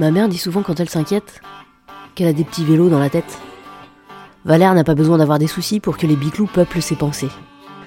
Ma 0.00 0.10
mère 0.10 0.30
dit 0.30 0.38
souvent 0.38 0.62
quand 0.62 0.80
elle 0.80 0.88
s'inquiète 0.88 1.42
qu'elle 2.14 2.28
a 2.28 2.32
des 2.32 2.44
petits 2.44 2.64
vélos 2.64 2.88
dans 2.88 2.98
la 2.98 3.10
tête. 3.10 3.38
Valère 4.46 4.72
n'a 4.72 4.82
pas 4.82 4.94
besoin 4.94 5.18
d'avoir 5.18 5.38
des 5.38 5.46
soucis 5.46 5.78
pour 5.78 5.98
que 5.98 6.06
les 6.06 6.16
biclous 6.16 6.46
peuplent 6.46 6.80
ses 6.80 6.96
pensées. 6.96 7.28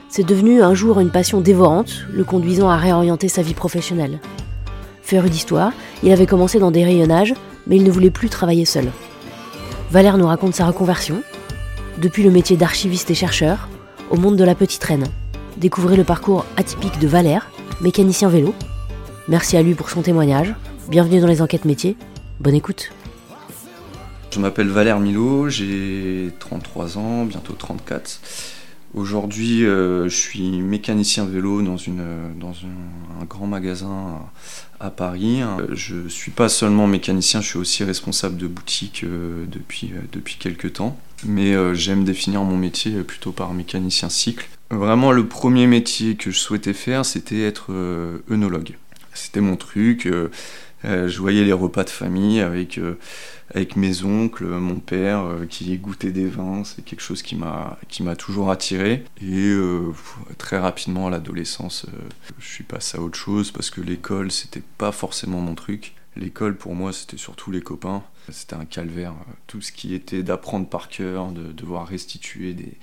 C'est 0.10 0.21
devenu 0.21 0.62
un 0.62 0.76
jour 0.76 0.99
une 0.99 1.10
passion 1.10 1.41
dévorante, 1.41 2.05
le 2.13 2.23
conduisant 2.23 2.70
à 2.70 2.78
réorienter 2.78 3.29
sa 3.29 3.41
vie 3.41 3.55
professionnelle. 3.55 4.20
Féru 5.02 5.28
d'histoire, 5.28 5.71
il 6.03 6.12
avait 6.12 6.28
commencé 6.28 6.60
dans 6.60 6.70
des 6.70 6.84
rayonnages, 6.84 7.34
mais 7.65 7.78
il 7.78 7.84
ne 7.84 7.89
voulait 7.89 8.12
plus 8.12 8.30
travailler 8.30 8.66
seul. 8.66 8.92
Valère 9.89 10.20
nous 10.20 10.28
raconte 10.28 10.53
sa 10.53 10.67
reconversion, 10.67 11.24
depuis 11.98 12.21
le 12.21 12.30
métier 12.30 12.57
d'archiviste 12.57 13.10
et 13.10 13.16
chercheur, 13.16 13.70
au 14.11 14.17
monde 14.17 14.35
de 14.35 14.43
la 14.43 14.53
petite 14.53 14.84
reine. 14.84 15.07
Découvrez 15.57 15.96
le 15.96 16.03
parcours 16.03 16.45
atypique 16.57 16.99
de 16.99 17.07
Valère, 17.07 17.49
mécanicien 17.81 18.30
vélo. 18.30 18.53
Merci 19.27 19.57
à 19.57 19.63
lui 19.63 19.73
pour 19.73 19.89
son 19.89 20.03
témoignage. 20.03 20.53
Bienvenue 20.89 21.21
dans 21.21 21.27
les 21.27 21.41
enquêtes 21.41 21.65
métiers. 21.65 21.95
Bonne 22.39 22.55
écoute. 22.55 22.91
Je 24.31 24.39
m'appelle 24.39 24.67
Valère 24.67 24.99
Milo, 24.99 25.47
j'ai 25.47 26.31
33 26.39 26.97
ans, 26.97 27.25
bientôt 27.25 27.53
34. 27.53 28.19
Aujourd'hui, 28.93 29.65
euh, 29.65 30.03
je 30.09 30.15
suis 30.15 30.51
mécanicien 30.61 31.25
vélo 31.25 31.61
dans, 31.61 31.75
un, 31.75 33.25
grand 33.25 33.47
magasin 33.47 34.19
à, 34.79 34.89
Paris. 34.91 35.39
Je 35.71 35.95
ne 35.95 36.09
suis 36.09 36.31
pas 36.31 36.49
seulement 36.49 36.85
mécanicien, 36.85 37.41
je 37.41 37.47
suis 37.47 37.59
aussi 37.59 37.84
responsable 37.84 38.37
de 38.37 38.47
boutique 38.47 39.03
euh, 39.03 39.45
depuis, 39.47 39.93
euh, 39.93 40.01
depuis 40.11 40.35
quelques 40.37 40.73
temps. 40.73 40.99
Mais 41.25 41.53
j'aime 41.73 42.03
définir 42.03 42.43
mon 42.43 42.57
métier 42.57 43.01
plutôt 43.03 43.31
par 43.31 43.53
mécanicien 43.53 44.09
cycle. 44.09 44.49
Vraiment, 44.70 45.13
le 45.13 45.25
premier 45.25 45.67
métier 45.67 46.15
que 46.15 46.31
je 46.31 46.37
souhaitais 46.37 46.73
faire, 46.73 47.05
c'était 47.05 47.43
être 47.43 47.71
œnologue. 48.29 48.75
C'était 49.13 49.39
mon 49.39 49.55
truc. 49.55 50.09
Je 50.83 51.17
voyais 51.19 51.43
les 51.43 51.53
repas 51.53 51.83
de 51.83 51.89
famille 51.89 52.41
avec 52.41 52.79
avec 53.53 53.76
mes 53.76 54.03
oncles, 54.03 54.45
mon 54.45 54.79
père 54.79 55.21
euh, 55.21 55.45
qui 55.45 55.77
goûtait 55.77 56.12
des 56.12 56.25
vins, 56.25 56.63
c'est 56.63 56.84
quelque 56.84 57.01
chose 57.01 57.21
qui 57.21 57.35
m'a 57.35 58.15
toujours 58.17 58.49
attiré. 58.49 59.03
Et 59.21 59.49
euh, 59.49 59.93
très 60.37 60.57
rapidement 60.57 61.07
à 61.07 61.09
l'adolescence, 61.09 61.85
euh, 61.85 61.98
je 62.40 62.48
suis 62.48 62.63
passé 62.63 62.98
à 62.98 63.01
autre 63.01 63.17
chose 63.17 63.51
parce 63.51 63.70
que 63.70 63.81
l'école 63.81 64.31
c'était 64.31 64.64
pas 64.78 64.92
forcément 64.92 65.40
mon 65.40 65.56
truc. 65.56 65.94
L'école 66.16 66.56
pour 66.58 66.75
moi 66.75 66.94
c'était 66.94 67.18
surtout 67.18 67.52
les 67.52 67.62
copains. 67.62 68.03
C'était 68.30 68.56
un 68.56 68.66
calvaire. 68.66 69.14
Tout 69.47 69.62
ce 69.62 69.72
qui 69.72 69.94
était 69.94 70.23
d'apprendre 70.23 70.68
par 70.68 70.88
cœur, 70.88 71.31
de 71.31 71.52
devoir 71.52 71.88
restituer 71.88 72.53
des, 72.53 72.78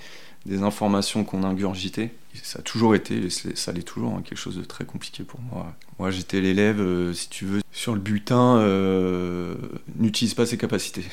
des 0.45 0.63
informations 0.63 1.23
qu'on 1.23 1.43
ingurgitait. 1.43 2.11
Ça 2.43 2.59
a 2.59 2.61
toujours 2.61 2.95
été, 2.95 3.29
ça 3.29 3.71
l'est 3.71 3.83
toujours, 3.83 4.15
hein, 4.15 4.21
quelque 4.23 4.37
chose 4.37 4.57
de 4.57 4.63
très 4.63 4.85
compliqué 4.85 5.23
pour 5.23 5.41
moi. 5.41 5.73
Moi, 5.99 6.11
j'étais 6.11 6.41
l'élève, 6.41 6.79
euh, 6.79 7.13
si 7.13 7.29
tu 7.29 7.45
veux, 7.45 7.61
sur 7.71 7.93
le 7.93 7.99
bulletin, 7.99 8.57
euh, 8.57 9.55
n'utilise 9.97 10.33
pas 10.33 10.45
ses 10.45 10.57
capacités. 10.57 11.03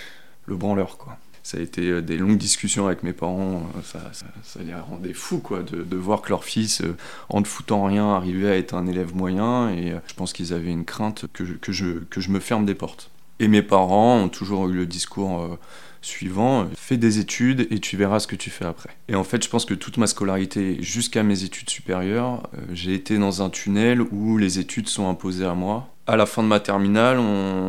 Le 0.47 0.57
branleur, 0.57 0.97
quoi. 0.97 1.19
Ça 1.43 1.59
a 1.59 1.61
été 1.61 1.83
euh, 1.83 2.03
des 2.03 2.17
longues 2.17 2.39
discussions 2.39 2.87
avec 2.87 3.03
mes 3.03 3.13
parents, 3.13 3.69
ça, 3.85 4.01
ça, 4.45 4.61
les 4.63 4.75
rendait 4.75 5.13
fous, 5.13 5.41
quoi, 5.41 5.63
de, 5.63 5.97
voir 5.97 6.23
que 6.23 6.31
leur 6.31 6.45
fils, 6.45 6.83
en 7.29 7.41
ne 7.41 7.47
foutant 7.47 7.85
rien, 7.85 8.15
arrivait 8.15 8.51
à 8.51 8.57
être 8.57 8.75
un 8.75 8.87
élève 8.87 9.15
moyen, 9.15 9.71
et 9.71 9.95
je 10.07 10.15
pense 10.15 10.33
qu'ils 10.33 10.55
avaient 10.55 10.71
une 10.71 10.85
crainte 10.85 11.27
que 11.33 11.43
que, 11.43 11.73
je, 11.73 11.99
que 12.11 12.21
je 12.21 12.31
me 12.31 12.39
ferme 12.39 12.65
des 12.65 12.75
portes. 12.75 13.11
Et 13.41 13.49
mes 13.49 13.63
parents 13.63 14.17
ont 14.17 14.29
toujours 14.29 14.69
eu 14.69 14.73
le 14.73 14.87
discours 14.87 15.59
suivant, 16.03 16.69
fais 16.77 16.97
des 16.97 17.19
études 17.19 17.67
et 17.71 17.81
tu 17.81 17.97
verras 17.97 18.21
ce 18.21 18.27
que 18.27 18.37
tu 18.37 18.51
fais 18.51 18.65
après. 18.65 18.91
Et 19.09 19.15
en 19.15 19.25
fait, 19.25 19.43
je 19.43 19.49
pense 19.49 19.65
que 19.65 19.75
toute 19.75 19.99
ma 19.99 20.07
scolarité 20.07 20.79
jusqu'à 20.81 21.23
mes 21.23 21.45
études 21.45 21.71
supérieures, 21.71 22.49
euh, 22.55 22.61
j'ai 22.73 22.95
été 22.95 23.19
dans 23.19 23.43
un 23.43 23.51
tunnel 23.51 24.01
où 24.01 24.39
les 24.39 24.59
études 24.59 24.89
sont 24.89 25.09
imposées 25.09 25.47
à 25.47 25.55
moi. 25.55 25.89
À 26.07 26.17
la 26.17 26.25
fin 26.25 26.43
de 26.43 26.49
ma 26.49 26.61
terminale, 26.61 27.19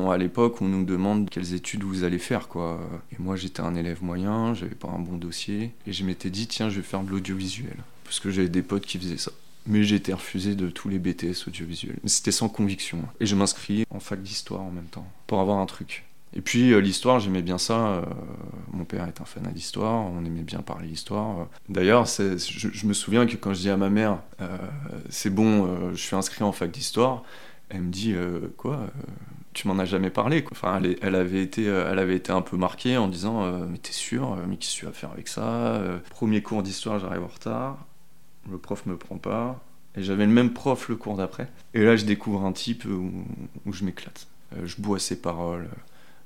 à 0.09 0.17
l'époque, 0.17 0.61
on 0.61 0.65
nous 0.65 0.85
demande 0.85 1.29
quelles 1.29 1.53
études 1.53 1.83
vous 1.83 2.05
allez 2.05 2.19
faire, 2.19 2.47
quoi. 2.47 2.79
Et 3.11 3.17
moi, 3.19 3.35
j'étais 3.35 3.59
un 3.59 3.75
élève 3.75 4.01
moyen, 4.01 4.53
j'avais 4.53 4.75
pas 4.75 4.87
un 4.87 4.99
bon 4.99 5.17
dossier, 5.17 5.73
et 5.85 5.91
je 5.91 6.05
m'étais 6.05 6.29
dit, 6.29 6.47
tiens, 6.47 6.69
je 6.69 6.77
vais 6.77 6.87
faire 6.87 7.03
de 7.03 7.09
l'audiovisuel, 7.09 7.75
parce 8.05 8.21
que 8.21 8.31
j'avais 8.31 8.47
des 8.47 8.61
potes 8.61 8.85
qui 8.85 8.97
faisaient 8.97 9.17
ça. 9.17 9.31
Mais 9.67 9.83
j'ai 9.83 9.95
été 9.95 10.13
refusé 10.13 10.55
de 10.55 10.69
tous 10.69 10.89
les 10.89 10.99
BTS 10.99 11.47
audiovisuels. 11.47 11.99
C'était 12.05 12.31
sans 12.31 12.49
conviction. 12.49 13.03
Et 13.19 13.25
je 13.25 13.35
m'inscris 13.35 13.85
en 13.89 13.99
fac 13.99 14.21
d'histoire 14.21 14.61
en 14.61 14.71
même 14.71 14.85
temps, 14.85 15.07
pour 15.27 15.39
avoir 15.39 15.59
un 15.59 15.65
truc. 15.65 16.05
Et 16.35 16.41
puis 16.41 16.73
euh, 16.73 16.79
l'histoire, 16.79 17.19
j'aimais 17.19 17.41
bien 17.41 17.57
ça. 17.57 17.87
Euh, 17.87 18.01
mon 18.71 18.85
père 18.85 19.07
est 19.07 19.21
un 19.21 19.25
fan 19.25 19.43
d'histoire, 19.51 20.05
on 20.05 20.23
aimait 20.25 20.43
bien 20.43 20.61
parler 20.61 20.87
d'histoire. 20.87 21.47
D'ailleurs, 21.69 22.05
je, 22.05 22.87
me 22.87 22.93
souviens 22.93 23.25
que 23.25 23.35
quand 23.35 23.53
je 23.53 23.61
dis 23.61 23.69
à 23.69 23.77
ma 23.77 23.89
mère, 23.89 24.19
euh, 24.41 24.57
c'est 25.09 25.33
bon, 25.33 25.91
je 25.91 26.01
suis 26.01 26.15
inscrit 26.15 26.43
en 26.43 26.51
fac 26.51 26.69
d'histoire, 26.69 27.23
elle 27.69 27.81
me 27.81 27.91
dit, 27.91 28.15
quoi 28.57 28.87
tu 29.51 29.67
m'en 29.67 29.79
as 29.79 29.85
jamais 29.85 30.11
parlé. 30.11 30.45
Enfin, 30.51 30.79
elle, 31.01 31.15
avait 31.15 31.41
été, 31.41 31.65
elle 31.65 31.97
avait 31.97 32.15
été 32.15 32.31
un 32.31 32.41
peu 32.41 32.55
marquée 32.55 32.97
en 32.97 33.07
disant 33.07 33.51
Mais 33.67 33.79
t'es 33.79 33.91
sûr 33.91 34.37
Mais 34.47 34.55
qu'est-ce 34.57 34.75
que 34.75 34.79
tu 34.81 34.85
vas 34.85 34.91
faire 34.91 35.11
avec 35.11 35.27
ça 35.27 35.81
Premier 36.11 36.41
cours 36.43 36.61
d'histoire, 36.61 36.99
j'arrive 36.99 37.23
en 37.23 37.27
retard. 37.27 37.88
Le 38.51 38.57
prof 38.57 38.85
me 38.85 38.97
prend 38.97 39.17
pas. 39.17 39.63
Et 39.95 40.03
j'avais 40.03 40.25
le 40.25 40.31
même 40.31 40.53
prof 40.53 40.89
le 40.89 40.95
cours 40.95 41.17
d'après. 41.17 41.49
Et 41.73 41.83
là, 41.83 41.95
je 41.95 42.05
découvre 42.05 42.45
un 42.45 42.53
type 42.53 42.85
où, 42.85 43.73
je 43.73 43.83
m'éclate. 43.83 44.27
je 44.63 44.75
bois 44.79 44.99
ses 44.99 45.19
paroles 45.19 45.67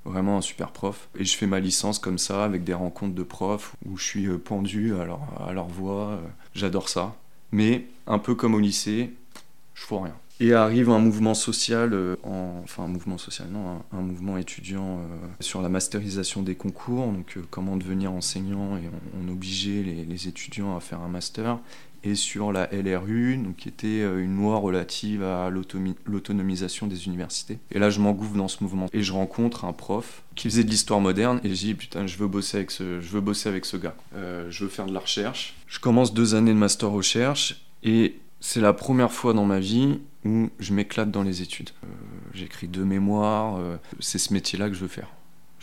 vraiment 0.05 0.37
un 0.37 0.41
super 0.41 0.71
prof. 0.71 1.09
Et 1.17 1.25
je 1.25 1.35
fais 1.35 1.47
ma 1.47 1.59
licence 1.59 1.99
comme 1.99 2.17
ça, 2.17 2.43
avec 2.43 2.63
des 2.63 2.73
rencontres 2.73 3.15
de 3.15 3.23
profs, 3.23 3.75
où 3.85 3.97
je 3.97 4.03
suis 4.03 4.27
euh, 4.27 4.37
pendu 4.37 4.93
à 4.95 5.05
leur, 5.53 5.67
voix. 5.67 6.09
Euh, 6.09 6.19
j'adore 6.53 6.89
ça. 6.89 7.15
Mais 7.51 7.85
un 8.07 8.19
peu 8.19 8.35
comme 8.35 8.55
au 8.55 8.59
lycée, 8.59 9.13
je 9.75 9.83
fous 9.83 9.99
rien. 9.99 10.15
Et 10.39 10.53
arrive 10.53 10.89
un 10.89 10.99
mouvement 10.99 11.35
social, 11.35 11.93
euh, 11.93 12.15
enfin 12.23 12.83
un 12.83 12.87
mouvement 12.87 13.19
social, 13.19 13.47
non, 13.49 13.81
un, 13.91 14.01
mouvement 14.01 14.37
étudiant 14.37 14.99
sur 15.39 15.61
la 15.61 15.69
masterisation 15.69 16.41
des 16.41 16.55
concours, 16.55 17.05
donc 17.05 17.37
comment 17.51 17.77
devenir 17.77 18.11
enseignant, 18.11 18.75
et 18.77 18.89
on, 19.21 19.31
obligeait 19.31 19.83
les, 19.83 20.05
les, 20.05 20.27
étudiants 20.27 20.75
à 20.75 20.79
faire 20.79 21.01
un 21.01 21.07
master 21.07 21.59
et 22.03 22.15
sur 22.15 22.51
la 22.51 22.69
LRU, 22.71 23.37
donc, 23.37 23.55
qui 23.57 23.69
était 23.69 24.01
euh, 24.01 24.23
une 24.23 24.35
loi 24.37 24.57
relative 24.57 25.23
à 25.23 25.49
l'autonomisation 25.49 26.87
des 26.87 27.07
universités. 27.07 27.59
Et 27.71 27.79
là, 27.79 27.89
je 27.89 27.99
m'engouffre 27.99 28.35
dans 28.35 28.47
ce 28.47 28.63
mouvement. 28.63 28.87
Et 28.93 29.03
je 29.03 29.13
rencontre 29.13 29.65
un 29.65 29.73
prof 29.73 30.23
qui 30.35 30.49
faisait 30.49 30.63
de 30.63 30.69
l'histoire 30.69 30.99
moderne, 30.99 31.39
et 31.43 31.49
je 31.49 31.53
dis, 31.53 31.73
putain, 31.73 32.07
je 32.07 32.17
veux 32.17 32.27
bosser 32.27 32.57
avec 32.57 32.71
ce, 32.71 33.01
je 33.01 33.09
veux 33.09 33.21
bosser 33.21 33.49
avec 33.49 33.65
ce 33.65 33.77
gars. 33.77 33.95
Euh, 34.15 34.49
je 34.49 34.65
veux 34.65 34.69
faire 34.69 34.85
de 34.85 34.93
la 34.93 34.99
recherche. 34.99 35.55
Je 35.67 35.79
commence 35.79 36.13
deux 36.13 36.35
années 36.35 36.53
de 36.53 36.57
master 36.57 36.89
recherche, 36.89 37.63
et 37.83 38.15
c'est 38.39 38.61
la 38.61 38.73
première 38.73 39.11
fois 39.11 39.33
dans 39.33 39.45
ma 39.45 39.59
vie 39.59 39.99
où 40.25 40.49
je 40.59 40.73
m'éclate 40.73 41.11
dans 41.11 41.23
les 41.23 41.41
études. 41.41 41.69
Euh, 41.83 41.87
j'écris 42.33 42.67
deux 42.67 42.85
mémoires, 42.85 43.59
c'est 43.99 44.19
ce 44.19 44.33
métier-là 44.33 44.69
que 44.69 44.75
je 44.75 44.81
veux 44.81 44.87
faire 44.87 45.09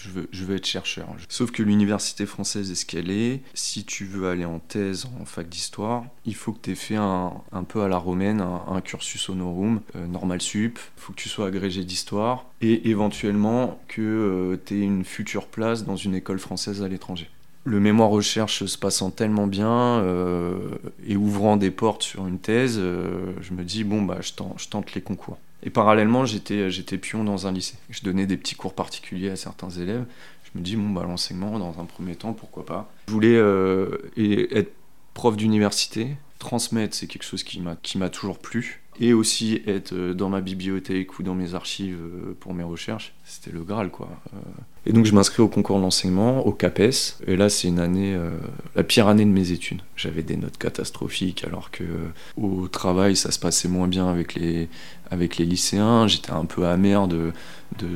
je 0.03 0.44
veux, 0.44 0.56
être 0.56 0.66
chercheur. 0.66 1.09
Sauf 1.28 1.50
que 1.50 1.62
l'université 1.62 2.27
française 2.27 2.71
est 2.71 2.75
ce 2.75 2.87
qu'elle 2.87 3.11
est. 3.11 3.41
Si 3.55 3.84
tu 3.84 4.05
veux 4.05 4.28
aller 4.28 4.44
en 4.44 4.59
thèse 4.59 5.09
en 5.21 5.25
fac 5.25 5.49
d'histoire, 5.49 6.05
il 6.27 6.34
faut 6.34 6.53
que 6.53 6.61
tu 6.62 6.71
aies 6.72 6.77
fait 6.77 6.97
un, 6.97 7.43
peu 7.69 7.83
à 7.83 7.88
la 7.88 7.99
romaine, 7.99 8.41
un, 8.41 8.81
cursus 8.81 9.28
honorum, 9.28 9.81
euh, 9.97 10.06
normal 10.06 10.41
sup. 10.41 10.78
Il 10.97 11.00
faut 11.00 11.12
que 11.12 11.21
tu 11.21 11.28
sois 11.28 11.47
agrégé 11.47 11.84
d'histoire 11.84 12.47
et 12.61 12.88
éventuellement 12.91 13.81
que 13.88 14.00
euh, 14.00 14.62
tu 14.65 14.75
aies 14.75 14.84
une 14.84 15.05
future 15.05 15.47
place 15.47 15.84
dans 15.84 15.97
une 15.97 16.15
école 16.15 16.38
française 16.38 16.82
à 16.82 16.88
l'étranger. 16.88 17.28
Le 17.65 17.78
mémoire 17.78 18.09
recherche 18.09 18.65
se 18.65 18.78
passant 18.78 19.11
tellement 19.11 19.47
bien 19.47 19.69
euh, 19.69 20.56
et 21.06 21.17
ouvrant 21.17 21.59
des 21.59 21.71
portes 21.71 22.03
sur 22.03 22.27
une 22.27 22.38
thèse, 22.38 22.78
je 22.78 23.53
me 23.53 23.65
dis 23.65 23.84
bon 23.84 24.00
bah 24.00 24.19
je 24.21 24.69
tente 24.69 24.94
les 24.94 25.03
concours. 25.03 25.38
Et 25.62 25.71
parallèlement, 25.71 26.25
j'étais, 26.25 26.71
j'étais 26.71 26.98
pion 26.98 27.25
dans 27.25 27.47
un 27.47 27.53
lycée. 27.53 27.76
Je 27.91 28.03
donnais 28.03 28.26
des 28.26 28.37
petits 28.37 28.54
cours 28.54 28.75
particuliers 28.75 29.31
à 29.31 29.37
certains 29.37 29.71
élèves. 29.71 30.06
Je 30.53 30.59
me 30.59 30.65
dis, 30.65 30.76
bon, 30.76 30.91
bah, 30.91 31.04
l'enseignement, 31.06 31.59
dans 31.59 31.81
un 31.81 31.84
premier 31.84 32.16
temps, 32.16 32.32
pourquoi 32.32 32.65
pas. 32.65 32.93
Je 33.09 33.12
voulais 33.12 33.37
euh, 33.37 33.99
être 34.16 34.72
prof 35.15 35.37
d'université. 35.37 36.16
Transmettre, 36.38 36.94
c'est 36.94 37.06
quelque 37.06 37.25
chose 37.25 37.43
qui 37.43 37.60
m'a, 37.60 38.09
toujours 38.09 38.38
plu. 38.38 38.82
Et 38.99 39.12
aussi 39.15 39.62
être 39.66 39.94
euh, 39.94 40.15
dans 40.15 40.28
ma 40.28 40.41
bibliothèque 40.41 41.19
ou 41.19 41.23
dans 41.23 41.35
mes 41.35 41.55
archives 41.55 41.96
euh, 42.00 42.37
pour 42.38 42.52
mes 42.52 42.64
recherches. 42.64 43.14
C'était 43.25 43.50
le 43.50 43.62
Graal, 43.62 43.90
quoi. 43.90 44.08
Et 44.87 44.93
donc, 44.93 45.05
je 45.05 45.14
m'inscris 45.14 45.43
au 45.43 45.49
concours 45.49 45.79
d'enseignement, 45.79 46.46
au 46.46 46.52
CAPES. 46.52 47.19
Et 47.26 47.37
là, 47.37 47.49
c'est 47.49 47.69
une 47.69 47.79
année, 47.79 48.19
la 48.75 48.82
pire 48.82 49.06
année 49.08 49.25
de 49.25 49.31
mes 49.31 49.52
études. 49.52 49.82
J'avais 49.94 50.23
des 50.23 50.37
notes 50.37 50.56
catastrophiques, 50.56 51.44
alors 51.44 51.70
que 51.70 51.85
au 52.37 52.67
travail, 52.67 53.14
ça 53.14 53.31
se 53.31 53.38
passait 53.38 53.69
moins 53.69 53.88
bien 53.88 54.08
avec 54.08 54.35
les, 54.35 54.69
avec 55.11 55.37
les 55.37 55.45
lycéens. 55.45 56.07
J'étais 56.07 56.33
un 56.33 56.45
peu 56.45 56.67
amer 56.67 57.09
de, 57.09 57.33
de, 57.79 57.89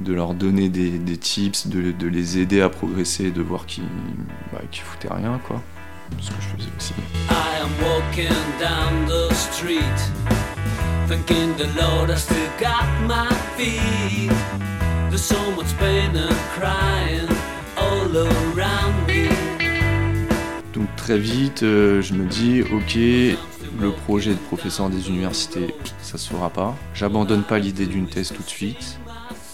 de 0.00 0.12
leur 0.12 0.34
donner 0.34 0.68
des, 0.68 0.90
des 0.90 1.16
tips, 1.16 1.66
de, 1.68 1.92
de, 1.92 2.06
les 2.06 2.38
aider 2.38 2.60
à 2.60 2.68
progresser, 2.68 3.30
de 3.30 3.42
voir 3.42 3.66
qu'ils 3.66 3.84
bah, 4.52 4.60
foutaient 4.72 5.12
rien, 5.12 5.40
quoi. 5.46 5.62
Ce 6.20 6.30
que 6.30 6.36
je 6.40 6.56
faisais 6.56 6.70
aussi. 6.76 6.94
I 7.30 7.60
am 7.60 7.70
walking 7.82 8.28
down 8.60 9.06
the 9.06 9.32
street, 9.34 9.82
thinking 11.08 11.54
the 11.56 11.66
Lord 11.76 12.10
I 12.10 12.16
still 12.16 12.36
got 12.60 12.86
my 13.06 13.28
feet. 13.56 14.30
There's 15.10 15.22
so 15.22 15.36
much 15.56 15.76
pain 15.78 16.16
and 16.16 16.34
crying 16.54 17.28
all 17.76 18.16
around 18.16 19.06
me. 19.08 19.28
Donc 20.74 20.94
très 20.96 21.18
vite, 21.18 21.62
euh, 21.62 22.02
je 22.02 22.12
me 22.12 22.26
dis, 22.26 22.60
ok, 22.62 22.98
le 23.80 23.92
projet 23.92 24.32
de 24.32 24.38
professeur 24.38 24.88
des 24.90 25.08
universités, 25.08 25.74
ça 26.00 26.18
se 26.18 26.30
fera 26.30 26.50
pas. 26.50 26.74
J'abandonne 26.94 27.42
pas 27.42 27.58
l'idée 27.58 27.86
d'une 27.86 28.08
thèse 28.08 28.32
tout 28.32 28.42
de 28.42 28.48
suite. 28.48 28.98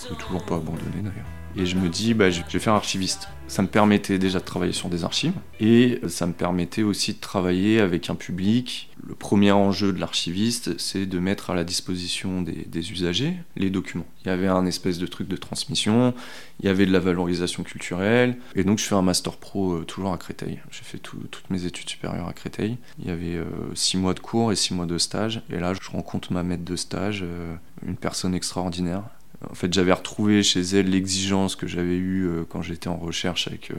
j'ai 0.08 0.16
toujours 0.16 0.44
pas 0.44 0.56
abandonné 0.56 1.02
d'ailleurs. 1.02 1.41
Et 1.56 1.66
je 1.66 1.76
me 1.76 1.88
dis, 1.88 2.14
bah, 2.14 2.30
je 2.30 2.42
vais 2.42 2.58
faire 2.58 2.72
archiviste. 2.72 3.28
Ça 3.46 3.60
me 3.60 3.68
permettait 3.68 4.18
déjà 4.18 4.38
de 4.38 4.44
travailler 4.44 4.72
sur 4.72 4.88
des 4.88 5.04
archives 5.04 5.34
et 5.60 6.00
ça 6.08 6.26
me 6.26 6.32
permettait 6.32 6.82
aussi 6.82 7.12
de 7.12 7.20
travailler 7.20 7.80
avec 7.80 8.08
un 8.08 8.14
public. 8.14 8.88
Le 9.06 9.14
premier 9.14 9.52
enjeu 9.52 9.92
de 9.92 10.00
l'archiviste, 10.00 10.78
c'est 10.78 11.04
de 11.04 11.18
mettre 11.18 11.50
à 11.50 11.54
la 11.54 11.64
disposition 11.64 12.40
des, 12.40 12.92
usagers 12.92 13.34
les 13.56 13.68
documents. 13.68 14.06
Il 14.24 14.28
y 14.28 14.30
avait 14.30 14.48
un 14.48 14.64
espèce 14.64 14.96
de 14.96 15.06
truc 15.06 15.28
de 15.28 15.36
transmission, 15.36 16.14
il 16.60 16.66
y 16.66 16.68
avait 16.70 16.86
de 16.86 16.92
la 16.92 16.98
valorisation 16.98 17.62
culturelle. 17.62 18.38
Et 18.54 18.64
donc 18.64 18.78
je 18.78 18.84
fais 18.84 18.94
un 18.94 19.02
master 19.02 19.36
pro 19.36 19.74
euh, 19.74 19.84
toujours 19.84 20.14
à 20.14 20.18
Créteil. 20.18 20.60
J'ai 20.70 20.84
fait 20.84 20.98
toutes 20.98 21.50
mes 21.50 21.66
études 21.66 21.90
supérieures 21.90 22.28
à 22.28 22.32
Créteil. 22.32 22.78
Il 23.00 23.06
y 23.06 23.10
avait 23.10 23.36
euh, 23.36 23.44
six 23.74 23.98
mois 23.98 24.14
de 24.14 24.20
cours 24.20 24.50
et 24.52 24.56
six 24.56 24.72
mois 24.72 24.86
de 24.86 24.96
stage. 24.96 25.42
Et 25.50 25.58
là, 25.58 25.74
je 25.74 25.90
rencontre 25.90 26.32
ma 26.32 26.42
maître 26.42 26.64
de 26.64 26.76
stage, 26.76 27.22
euh, 27.22 27.54
une 27.86 27.96
personne 27.96 28.34
extraordinaire 28.34 29.02
en 29.50 29.54
fait, 29.54 29.72
j'avais 29.72 29.92
retrouvé 29.92 30.42
chez 30.42 30.60
elle 30.60 30.90
l'exigence 30.90 31.56
que 31.56 31.66
j'avais 31.66 31.96
eue 31.96 32.26
euh, 32.26 32.44
quand 32.48 32.62
j'étais 32.62 32.88
en 32.88 32.96
recherche 32.96 33.48
avec, 33.48 33.70
euh, 33.70 33.74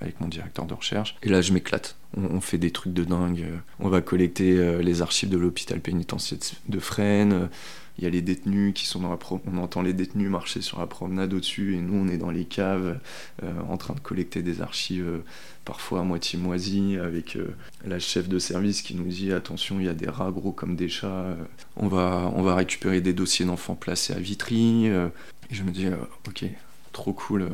avec 0.00 0.20
mon 0.20 0.28
directeur 0.28 0.66
de 0.66 0.74
recherche. 0.74 1.16
Et 1.22 1.28
là, 1.28 1.40
je 1.40 1.52
m'éclate. 1.52 1.96
On, 2.16 2.40
fait 2.40 2.58
des 2.58 2.70
trucs 2.70 2.92
de 2.94 3.04
dingue. 3.04 3.44
On 3.80 3.88
va 3.88 4.00
collecter 4.00 4.80
les 4.80 5.02
archives 5.02 5.28
de 5.28 5.36
l'hôpital 5.36 5.78
pénitentiaire 5.80 6.38
de 6.66 6.78
Fresnes. 6.78 7.50
Il 7.98 8.04
y 8.04 8.06
a 8.06 8.10
les 8.10 8.22
détenus 8.22 8.72
qui 8.74 8.86
sont 8.86 9.00
dans 9.00 9.10
la 9.10 9.18
on 9.46 9.58
entend 9.58 9.82
les 9.82 9.92
détenus 9.92 10.30
marcher 10.30 10.60
sur 10.60 10.78
la 10.78 10.86
promenade 10.86 11.34
au-dessus 11.34 11.74
et 11.74 11.80
nous 11.80 11.94
on 11.94 12.08
est 12.08 12.16
dans 12.16 12.30
les 12.30 12.44
caves 12.44 12.98
euh, 13.42 13.52
en 13.68 13.76
train 13.76 13.94
de 13.94 14.00
collecter 14.00 14.42
des 14.42 14.62
archives 14.62 15.20
parfois 15.64 16.00
à 16.00 16.02
moitié 16.04 16.38
moisies 16.38 16.96
avec 16.96 17.36
la 17.84 17.98
chef 17.98 18.28
de 18.28 18.38
service 18.38 18.82
qui 18.82 18.94
nous 18.94 19.08
dit 19.08 19.32
attention 19.32 19.80
il 19.80 19.86
y 19.86 19.88
a 19.88 19.94
des 19.94 20.08
rats 20.08 20.30
gros 20.30 20.52
comme 20.52 20.76
des 20.76 20.88
chats 20.88 21.36
on 21.76 21.88
va 21.88 22.32
on 22.36 22.42
récupérer 22.54 23.00
des 23.00 23.12
dossiers 23.12 23.44
d'enfants 23.44 23.74
placés 23.74 24.14
à 24.14 24.18
Vitry 24.18 24.86
et 24.86 25.10
je 25.50 25.62
me 25.62 25.70
dis 25.70 25.88
ok 26.26 26.44
trop 26.92 27.12
cool 27.12 27.48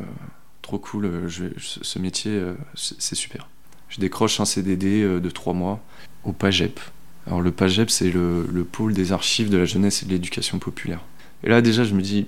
trop 0.63 0.79
cool 0.79 1.29
ce 1.57 1.99
métier 1.99 2.41
c'est 2.75 3.15
super. 3.15 3.49
Je 3.89 4.01
décroche 4.01 4.41
un 4.41 4.45
CDD 4.45 5.03
de 5.03 5.31
trois 5.31 5.55
mois 5.55 5.81
au 6.25 6.33
PAGEP 6.33 6.79
alors 7.27 7.41
le 7.41 7.53
PAGEP, 7.53 7.91
c'est 7.91 8.11
le, 8.11 8.67
pôle 8.71 8.93
des 8.93 9.13
archives 9.13 9.51
de 9.51 9.57
la 9.57 9.65
jeunesse 9.65 10.03
et 10.03 10.07
de 10.07 10.11
l'éducation 10.11 10.59
populaire. 10.59 11.01
Et 11.43 11.49
là 11.49 11.63
déjà, 11.63 11.85
je 11.85 11.95
me 11.95 12.03
dis, 12.03 12.27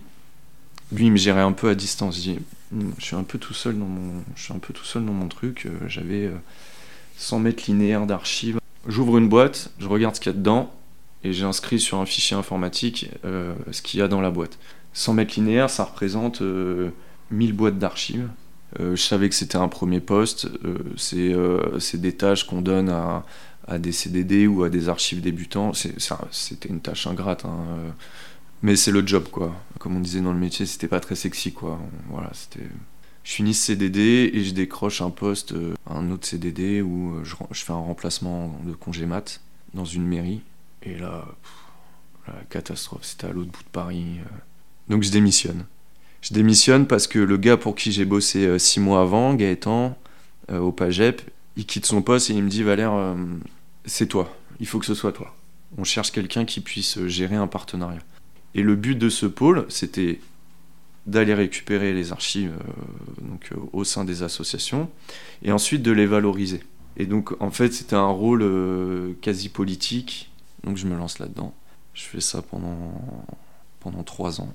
lui, 0.93 1.07
il 1.07 1.13
me 1.13 1.17
gérait 1.17 1.43
un 1.43 1.53
peu 1.53 1.69
à 1.69 1.75
distance. 1.75 2.17
Je 2.17 2.21
dis, 2.23 2.39
hmm, 2.73 2.91
je 2.99 3.05
suis 3.05 3.17
un 3.17 3.23
peu 3.23 3.39
tout 3.39 3.55
seul 3.55 3.79
dans 3.79 3.87
mon, 3.87 4.23
je 4.35 4.43
suis 4.43 4.55
un 4.55 4.59
peu 4.59 4.73
tout 4.73 4.85
seul 4.85 5.05
dans 5.05 5.13
mon 5.13 5.29
truc. 5.29 5.67
Euh, 5.67 5.89
j'avais 5.89 6.31
100 7.19 7.37
euh, 7.37 7.41
mètres 7.41 7.65
linéaires 7.67 8.07
d'archives. 8.07 8.59
J'ouvre 8.87 9.19
une 9.19 9.29
boîte, 9.29 9.73
je 9.79 9.89
regarde 9.89 10.15
ce 10.15 10.21
qu'il 10.21 10.33
y 10.33 10.35
a 10.35 10.39
dedans, 10.39 10.73
et 11.25 11.33
j'ai 11.33 11.45
inscrit 11.45 11.81
sur 11.81 11.99
un 11.99 12.07
fichier 12.07 12.37
informatique 12.37 13.11
euh, 13.25 13.55
ce 13.73 13.83
qu'il 13.83 13.99
y 14.01 14.03
a 14.03 14.09
dans 14.09 14.21
la 14.21 14.31
boîte. 14.31 14.59
100 14.93 15.15
mètres 15.15 15.35
linéaires, 15.37 15.69
ça 15.69 15.85
représente 15.85 16.41
1000 17.31 17.53
boîtes 17.53 17.79
d'archives. 17.79 18.29
Je 18.79 18.97
savais 18.97 19.29
que 19.29 19.35
c'était 19.35 19.57
un 19.57 19.69
premier 19.69 20.01
poste. 20.01 20.49
c'est 20.97 22.01
des 22.01 22.17
tâches 22.17 22.45
qu'on 22.45 22.63
donne 22.63 22.91
à, 22.91 23.79
des 23.79 23.93
CDD 23.93 24.47
ou 24.47 24.63
à 24.63 24.69
des 24.69 24.89
archives 24.89 25.21
débutants. 25.21 25.73
C'était 26.31 26.69
une 26.69 26.81
tâche 26.81 27.07
ingrate, 27.07 27.45
hein, 27.45 27.65
euh, 27.69 27.91
mais 28.63 28.77
c'est 28.77 28.93
le 28.93 29.07
job, 29.07 29.29
quoi. 29.31 29.55
Comme 29.79 29.97
on 29.97 30.01
disait 30.01 30.21
dans 30.21 30.33
le 30.33 30.39
métier, 30.39 30.67
c'était 30.67 30.89
pas 30.89 31.01
très 31.01 31.15
sexy, 31.15 31.53
quoi. 31.53 31.79
Voilà, 32.09 32.31
c'était. 32.33 32.67
Je 33.25 33.33
finis 33.33 33.55
CDD 33.55 34.31
et 34.33 34.45
je 34.45 34.55
décroche 34.55 35.01
un 35.03 35.11
poste, 35.11 35.53
euh, 35.53 35.75
un 35.91 36.13
autre 36.13 36.27
CDD 36.27 36.81
où 36.81 37.17
euh, 37.17 37.25
je, 37.25 37.35
fais 37.65 37.73
un 37.73 37.77
remplacement 37.77 38.57
de 38.65 38.73
congé 38.73 39.05
mat 39.05 39.41
dans 39.75 39.85
une 39.85 40.07
mairie. 40.07 40.43
Et 40.85 40.97
là, 40.97 41.25
la 42.29 42.35
catastrophe, 42.51 43.03
c'était 43.03 43.27
à 43.27 43.33
l'autre 43.33 43.51
bout 43.51 43.65
de 43.65 43.69
Paris. 43.73 44.21
Donc 44.89 45.03
je 45.03 45.11
démissionne. 45.11 45.65
Je 46.27 46.35
démissionne 46.35 46.89
parce 46.89 47.07
que 47.07 47.21
le 47.21 47.37
gars 47.37 47.57
pour 47.57 47.77
qui 47.77 47.93
j'ai 47.93 48.05
bossé 48.05 48.59
six 48.59 48.81
mois 48.81 49.01
avant, 49.01 49.35
Gaëtan, 49.35 49.97
au 50.53 50.73
PAGEP, 50.73 51.23
il 51.57 51.67
quitte 51.67 51.87
son 51.87 52.03
poste 52.03 52.31
et 52.31 52.33
il 52.33 52.43
me 52.43 52.49
dit 52.49 52.65
Valère, 52.65 53.15
c'est 53.85 54.09
toi, 54.09 54.37
il 54.59 54.67
faut 54.67 54.81
que 54.81 54.87
ce 54.87 54.95
soit 54.95 55.13
toi. 55.13 55.37
On 55.79 55.85
cherche 55.85 56.11
quelqu'un 56.11 56.45
qui 56.45 56.61
puisse 56.61 56.99
gérer 57.07 57.37
un 57.37 57.47
partenariat. 57.47 58.01
Et 58.57 58.63
le 58.63 58.75
but 58.75 58.97
de 58.97 59.09
ce 59.09 59.27
pôle, 59.27 59.67
c'était 59.69 60.19
d'aller 61.07 61.35
récupérer 61.35 61.93
les 61.93 62.13
archives 62.13 62.53
euh, 62.53 63.23
donc, 63.23 63.49
euh, 63.53 63.57
au 63.73 63.85
sein 63.85 64.05
des 64.05 64.23
associations 64.23 64.91
et 65.43 65.53
ensuite 65.53 65.83
de 65.83 65.93
les 65.93 66.07
valoriser. 66.07 66.61
Et 66.97 67.07
donc 67.07 67.41
en 67.41 67.51
fait 67.51 67.73
c'était 67.73 67.97
un 67.97 68.09
rôle 68.09 68.43
euh, 68.43 69.13
quasi 69.21 69.49
politique, 69.49 70.31
donc 70.65 70.77
je 70.77 70.87
me 70.87 70.97
lance 70.97 71.19
là-dedans. 71.19 71.55
Je 71.95 72.03
fais 72.03 72.21
ça 72.21 72.43
pendant, 72.43 72.93
pendant 73.81 74.03
trois 74.03 74.41
ans. 74.41 74.53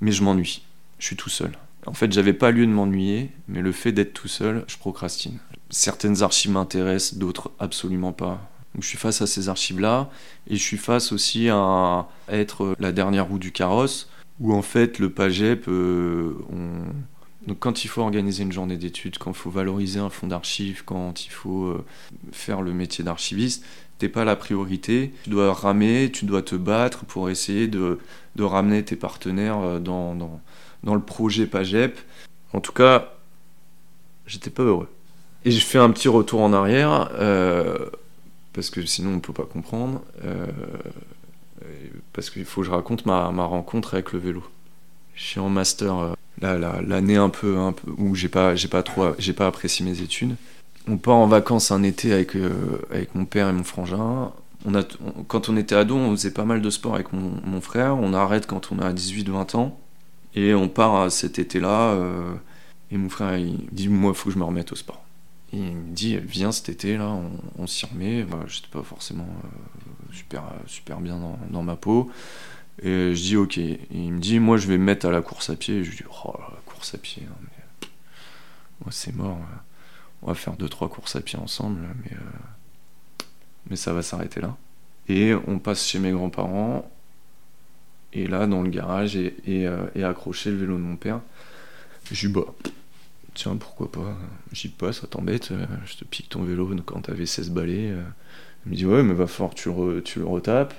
Mais 0.00 0.12
je 0.12 0.24
m'ennuie, 0.24 0.62
je 1.00 1.06
suis 1.06 1.16
tout 1.16 1.28
seul. 1.28 1.50
En 1.86 1.94
fait 1.94 2.12
j'avais 2.12 2.32
pas 2.32 2.52
lieu 2.52 2.66
de 2.66 2.70
m'ennuyer, 2.70 3.32
mais 3.48 3.62
le 3.62 3.72
fait 3.72 3.90
d'être 3.90 4.12
tout 4.12 4.28
seul, 4.28 4.64
je 4.68 4.76
procrastine. 4.76 5.38
Certaines 5.70 6.22
archives 6.22 6.52
m'intéressent, 6.52 7.18
d'autres 7.18 7.50
absolument 7.58 8.12
pas. 8.12 8.48
Donc 8.74 8.84
je 8.84 8.88
suis 8.88 8.98
face 8.98 9.20
à 9.20 9.26
ces 9.26 9.48
archives-là, 9.48 10.10
et 10.46 10.56
je 10.56 10.62
suis 10.62 10.76
face 10.76 11.10
aussi 11.10 11.48
à 11.48 12.06
être 12.28 12.76
la 12.78 12.92
dernière 12.92 13.26
roue 13.26 13.38
du 13.38 13.50
carrosse, 13.50 14.08
où 14.38 14.54
en 14.54 14.62
fait 14.62 14.98
le 14.98 15.10
PAGEP, 15.10 15.68
euh, 15.68 16.34
Donc 17.46 17.58
quand 17.58 17.84
il 17.84 17.88
faut 17.88 18.02
organiser 18.02 18.42
une 18.42 18.52
journée 18.52 18.76
d'études, 18.76 19.18
quand 19.18 19.30
il 19.30 19.36
faut 19.36 19.50
valoriser 19.50 19.98
un 19.98 20.10
fonds 20.10 20.28
d'archives, 20.28 20.82
quand 20.84 21.26
il 21.26 21.30
faut 21.30 21.64
euh, 21.64 21.84
faire 22.32 22.62
le 22.62 22.72
métier 22.72 23.02
d'archiviste, 23.02 23.64
t'es 23.98 24.08
pas 24.08 24.24
la 24.24 24.36
priorité. 24.36 25.12
Tu 25.24 25.30
dois 25.30 25.52
ramer, 25.52 26.10
tu 26.12 26.24
dois 26.24 26.42
te 26.42 26.54
battre 26.54 27.04
pour 27.04 27.30
essayer 27.30 27.68
de, 27.68 27.98
ramener 28.38 28.82
tes 28.82 28.96
partenaires 28.96 29.58
euh, 29.58 29.78
dans, 29.78 30.40
dans, 30.82 30.94
le 30.94 31.00
projet 31.00 31.46
PAGEP. 31.46 31.98
En 32.52 32.60
tout 32.60 32.72
cas, 32.72 33.12
j'étais 34.26 34.50
pas 34.50 34.62
heureux. 34.62 34.88
Et 35.44 35.50
je 35.50 35.64
fais 35.64 35.78
un 35.78 35.90
petit 35.90 36.08
retour 36.08 36.40
en 36.40 36.52
arrière. 36.52 37.10
Euh, 37.14 37.90
parce 38.52 38.70
que 38.70 38.84
sinon 38.84 39.10
on 39.10 39.14
ne 39.14 39.20
peut 39.20 39.32
pas 39.32 39.44
comprendre. 39.44 40.02
Euh, 40.24 40.46
parce 42.12 42.30
qu'il 42.30 42.44
faut 42.44 42.62
que 42.62 42.66
je 42.66 42.72
raconte 42.72 43.06
ma, 43.06 43.28
rencontre 43.44 43.94
avec 43.94 44.12
le 44.12 44.18
vélo. 44.18 44.44
Je 45.14 45.24
suis 45.24 45.40
en 45.40 45.48
master, 45.48 45.96
euh, 45.96 46.82
l'année 46.82 47.16
un 47.16 47.28
peu, 47.28 47.56
où 47.98 48.14
j'ai 48.14 48.28
pas, 48.28 48.54
pas 48.70 48.82
pas 48.82 49.46
apprécié 49.46 49.84
mes 49.84 50.00
études. 50.00 50.36
On 50.88 50.96
part 50.96 51.16
en 51.16 51.26
vacances 51.26 51.70
un 51.70 51.82
été 51.82 52.12
avec, 52.12 52.36
euh, 52.36 52.80
avec 52.90 53.14
mon 53.14 53.26
père 53.26 53.48
et 53.48 53.52
mon 53.52 53.64
frangin. 53.64 54.32
On 54.64 54.74
a, 54.74 54.82
quand 55.28 55.48
on 55.48 55.56
était 55.56 55.74
ado, 55.74 55.96
on 55.96 56.10
faisait 56.12 56.32
pas 56.32 56.44
mal 56.44 56.60
de 56.60 56.70
sport 56.70 56.94
avec 56.94 57.12
mon, 57.12 57.32
mon 57.44 57.60
frère. 57.60 57.96
On 57.96 58.12
arrête 58.12 58.46
quand 58.46 58.72
on 58.72 58.78
a 58.78 58.92
18-20 58.92 59.56
ans. 59.56 59.79
Et 60.34 60.54
on 60.54 60.68
part 60.68 61.10
cet 61.10 61.38
été-là. 61.38 61.96
et 62.90 62.96
mon 62.96 63.08
frère, 63.08 63.36
il 63.36 63.66
dit 63.72 63.88
Moi, 63.88 64.12
il 64.12 64.16
faut 64.16 64.28
que 64.28 64.34
je 64.34 64.38
me 64.38 64.44
remette 64.44 64.72
au 64.72 64.76
sport. 64.76 65.04
Il 65.52 65.62
me 65.62 65.92
dit, 65.92 66.16
viens 66.16 66.52
cet 66.52 66.68
été, 66.68 66.96
là, 66.96 67.16
on, 67.58 67.66
s'y 67.66 67.84
remet. 67.86 68.22
Bah, 68.22 68.44
J'étais 68.46 68.68
pas 68.68 68.82
forcément 68.82 69.26
euh, 69.44 70.12
super, 70.12 70.44
super 70.66 71.00
bien 71.00 71.18
dans, 71.50 71.62
ma 71.62 71.76
peau. 71.76 72.10
Et 72.82 73.14
je 73.14 73.20
dis, 73.20 73.36
ok. 73.36 73.56
Il 73.56 74.12
me 74.12 74.20
dit, 74.20 74.38
moi, 74.38 74.56
je 74.56 74.68
vais 74.68 74.78
me 74.78 74.84
mettre 74.84 75.06
à 75.06 75.10
la 75.10 75.22
course 75.22 75.50
à 75.50 75.56
pied. 75.56 75.78
Et 75.78 75.84
je 75.84 75.90
dis, 75.90 76.04
oh, 76.24 76.34
la 76.38 76.60
course 76.66 76.94
à 76.94 76.98
pied, 76.98 77.24
hein, 77.28 77.88
c'est 78.90 79.14
mort. 79.14 79.38
On 80.22 80.28
va 80.28 80.34
faire 80.34 80.54
deux, 80.54 80.68
trois 80.68 80.88
courses 80.88 81.16
à 81.16 81.20
pied 81.20 81.38
ensemble, 81.38 81.80
mais, 82.02 82.12
euh, 82.12 83.24
mais 83.68 83.76
ça 83.76 83.92
va 83.92 84.02
s'arrêter 84.02 84.40
là. 84.40 84.56
Et 85.08 85.34
on 85.46 85.58
passe 85.58 85.86
chez 85.86 85.98
mes 85.98 86.12
grands-parents. 86.12 86.90
Et 88.12 88.26
là, 88.26 88.46
dans 88.46 88.62
le 88.62 88.70
garage, 88.70 89.16
est, 89.16 89.34
euh, 89.48 89.86
accroché 90.02 90.50
le 90.50 90.56
vélo 90.56 90.74
de 90.74 90.82
mon 90.82 90.96
père. 90.96 91.20
Je 92.10 92.26
dis, 92.26 92.32
bah, 92.32 92.46
tiens, 93.34 93.56
pourquoi 93.56 93.90
pas, 93.90 94.16
j'y 94.52 94.68
pas, 94.68 94.92
ça 94.92 95.06
t'embête, 95.06 95.50
euh, 95.52 95.66
je 95.86 95.96
te 95.96 96.04
pique 96.04 96.28
ton 96.28 96.42
vélo 96.42 96.70
quand 96.84 97.02
t'avais 97.02 97.26
16 97.26 97.50
balais. 97.50 97.90
Euh. 97.90 98.02
Il 98.66 98.72
me 98.72 98.76
dit, 98.76 98.86
ouais, 98.86 99.02
mais 99.02 99.14
va 99.14 99.26
fort, 99.26 99.54
tu, 99.54 99.70
tu 100.04 100.18
le 100.18 100.26
retapes. 100.26 100.74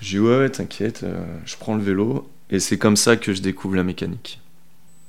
Je 0.00 0.10
dis, 0.10 0.18
ouais, 0.20 0.38
ouais, 0.38 0.50
t'inquiète, 0.50 1.02
euh, 1.02 1.24
je 1.44 1.56
prends 1.56 1.74
le 1.74 1.82
vélo, 1.82 2.30
et 2.50 2.60
c'est 2.60 2.78
comme 2.78 2.96
ça 2.96 3.16
que 3.16 3.32
je 3.32 3.42
découvre 3.42 3.74
la 3.74 3.82
mécanique. 3.82 4.40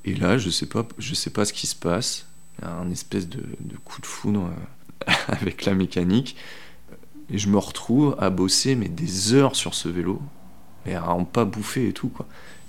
Et 0.04 0.14
là, 0.14 0.38
je 0.38 0.50
sais 0.50 0.66
pas, 0.66 0.86
je 0.98 1.14
sais 1.14 1.30
pas 1.30 1.44
ce 1.44 1.52
qui 1.52 1.66
se 1.66 1.76
passe, 1.76 2.26
il 2.58 2.64
y 2.64 2.68
a 2.68 2.72
un 2.72 2.90
espèce 2.90 3.28
de, 3.28 3.42
de 3.60 3.76
coup 3.84 4.00
de 4.00 4.06
foudre 4.06 4.50
avec 5.28 5.64
la 5.64 5.74
mécanique, 5.74 6.36
et 7.32 7.38
je 7.38 7.48
me 7.48 7.58
retrouve 7.58 8.16
à 8.18 8.30
bosser 8.30 8.74
mais 8.74 8.88
des 8.88 9.34
heures 9.34 9.54
sur 9.54 9.74
ce 9.74 9.88
vélo, 9.88 10.20
et 10.86 10.94
à 10.94 11.10
en 11.10 11.24
pas 11.24 11.44
bouffer 11.44 11.88
et 11.88 11.92
tout, 11.92 12.08
quoi 12.08 12.26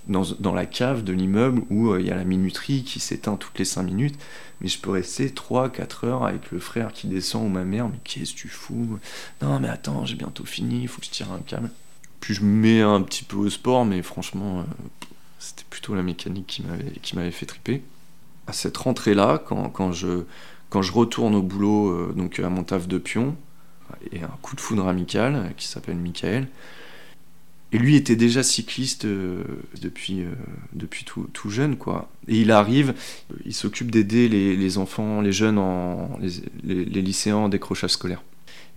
dans, 0.08 0.54
la 0.54 0.66
cave 0.66 1.04
de 1.04 1.14
l'immeuble 1.14 1.64
où 1.70 1.92
euh, 1.92 2.02
il 2.02 2.08
y 2.08 2.12
a 2.12 2.16
la 2.16 2.24
minuterie 2.24 2.84
qui 2.84 3.00
s'éteint 3.00 3.36
toutes 3.36 3.58
les 3.60 3.66
5 3.66 3.84
minutes. 3.84 4.20
Mais 4.60 4.68
je 4.68 4.80
peux 4.80 4.92
rester 4.92 5.30
3-4 5.30 6.06
heures 6.06 6.26
avec 6.26 6.52
le 6.52 6.60
frère 6.60 6.92
qui 6.92 7.08
descend 7.08 7.46
ou 7.46 7.50
ma 7.50 7.64
mère. 7.64 7.88
Mais 7.88 7.98
qu'est-ce 8.04 8.34
que 8.34 8.40
tu 8.40 8.48
fous? 8.48 9.00
Non, 9.42 9.60
mais 9.60 9.70
attends, 9.70 10.06
j'ai 10.06 10.16
bientôt 10.16 10.46
fini, 10.46 10.84
il 10.84 10.88
faut 10.88 11.00
que 11.00 11.08
je 11.08 11.12
tire 11.12 11.32
un 11.32 11.40
câble. 11.40 11.72
Puis 12.20 12.34
je 12.36 12.42
me 12.42 12.50
mets 12.50 12.82
un 12.82 13.02
petit 13.02 13.24
peu 13.24 13.38
au 13.38 13.50
sport, 13.50 13.86
mais 13.86 14.02
franchement, 14.04 14.60
euh, 14.60 14.64
c'était 15.40 15.66
plutôt 15.70 15.96
la 15.96 16.04
mécanique 16.04 16.48
qui 16.48 16.62
m'avait, 16.64 16.92
qui 17.02 17.16
m'avait 17.16 17.32
fait 17.32 17.48
triper. 17.48 17.84
À 18.48 18.54
cette 18.54 18.78
rentrée-là, 18.78 19.42
quand, 19.44 19.70
quand, 19.70 19.92
je, 19.92 20.24
quand 20.70 20.82
je 20.82 20.92
retourne 20.92 21.34
au 21.34 21.42
boulot, 21.42 21.90
euh, 21.90 22.14
donc 22.16 22.40
à 22.40 22.50
mon 22.50 22.64
taf 22.64 22.88
de 22.88 22.98
pion, 22.98 23.36
et 24.12 24.22
un 24.22 24.38
coup 24.42 24.56
de 24.56 24.62
foudre 24.62 24.88
amical 24.88 25.54
qui 25.58 25.68
s'appelle 25.68 25.98
Michael, 25.98 26.48
Et 27.74 27.78
lui 27.78 27.96
était 27.96 28.18
déjà 28.18 28.44
cycliste 28.44 29.06
euh, 29.06 29.44
depuis, 29.82 30.22
euh, 30.22 30.32
depuis 30.74 31.06
tout, 31.06 31.30
tout, 31.32 31.50
jeune, 31.50 31.78
quoi. 31.78 32.12
Et 32.28 32.42
il 32.42 32.52
arrive, 32.52 32.94
il 33.46 33.54
s'occupe 33.54 33.92
d'aider 33.92 34.28
les, 34.28 34.58
les, 34.58 34.78
enfants, 34.78 35.22
les 35.22 35.32
jeunes, 35.32 35.58
en, 35.58 36.18
les, 36.20 36.84
les, 36.86 37.02
lycéens 37.02 37.38
en 37.38 37.50
décrochage 37.50 37.92
scolaire. 37.92 38.22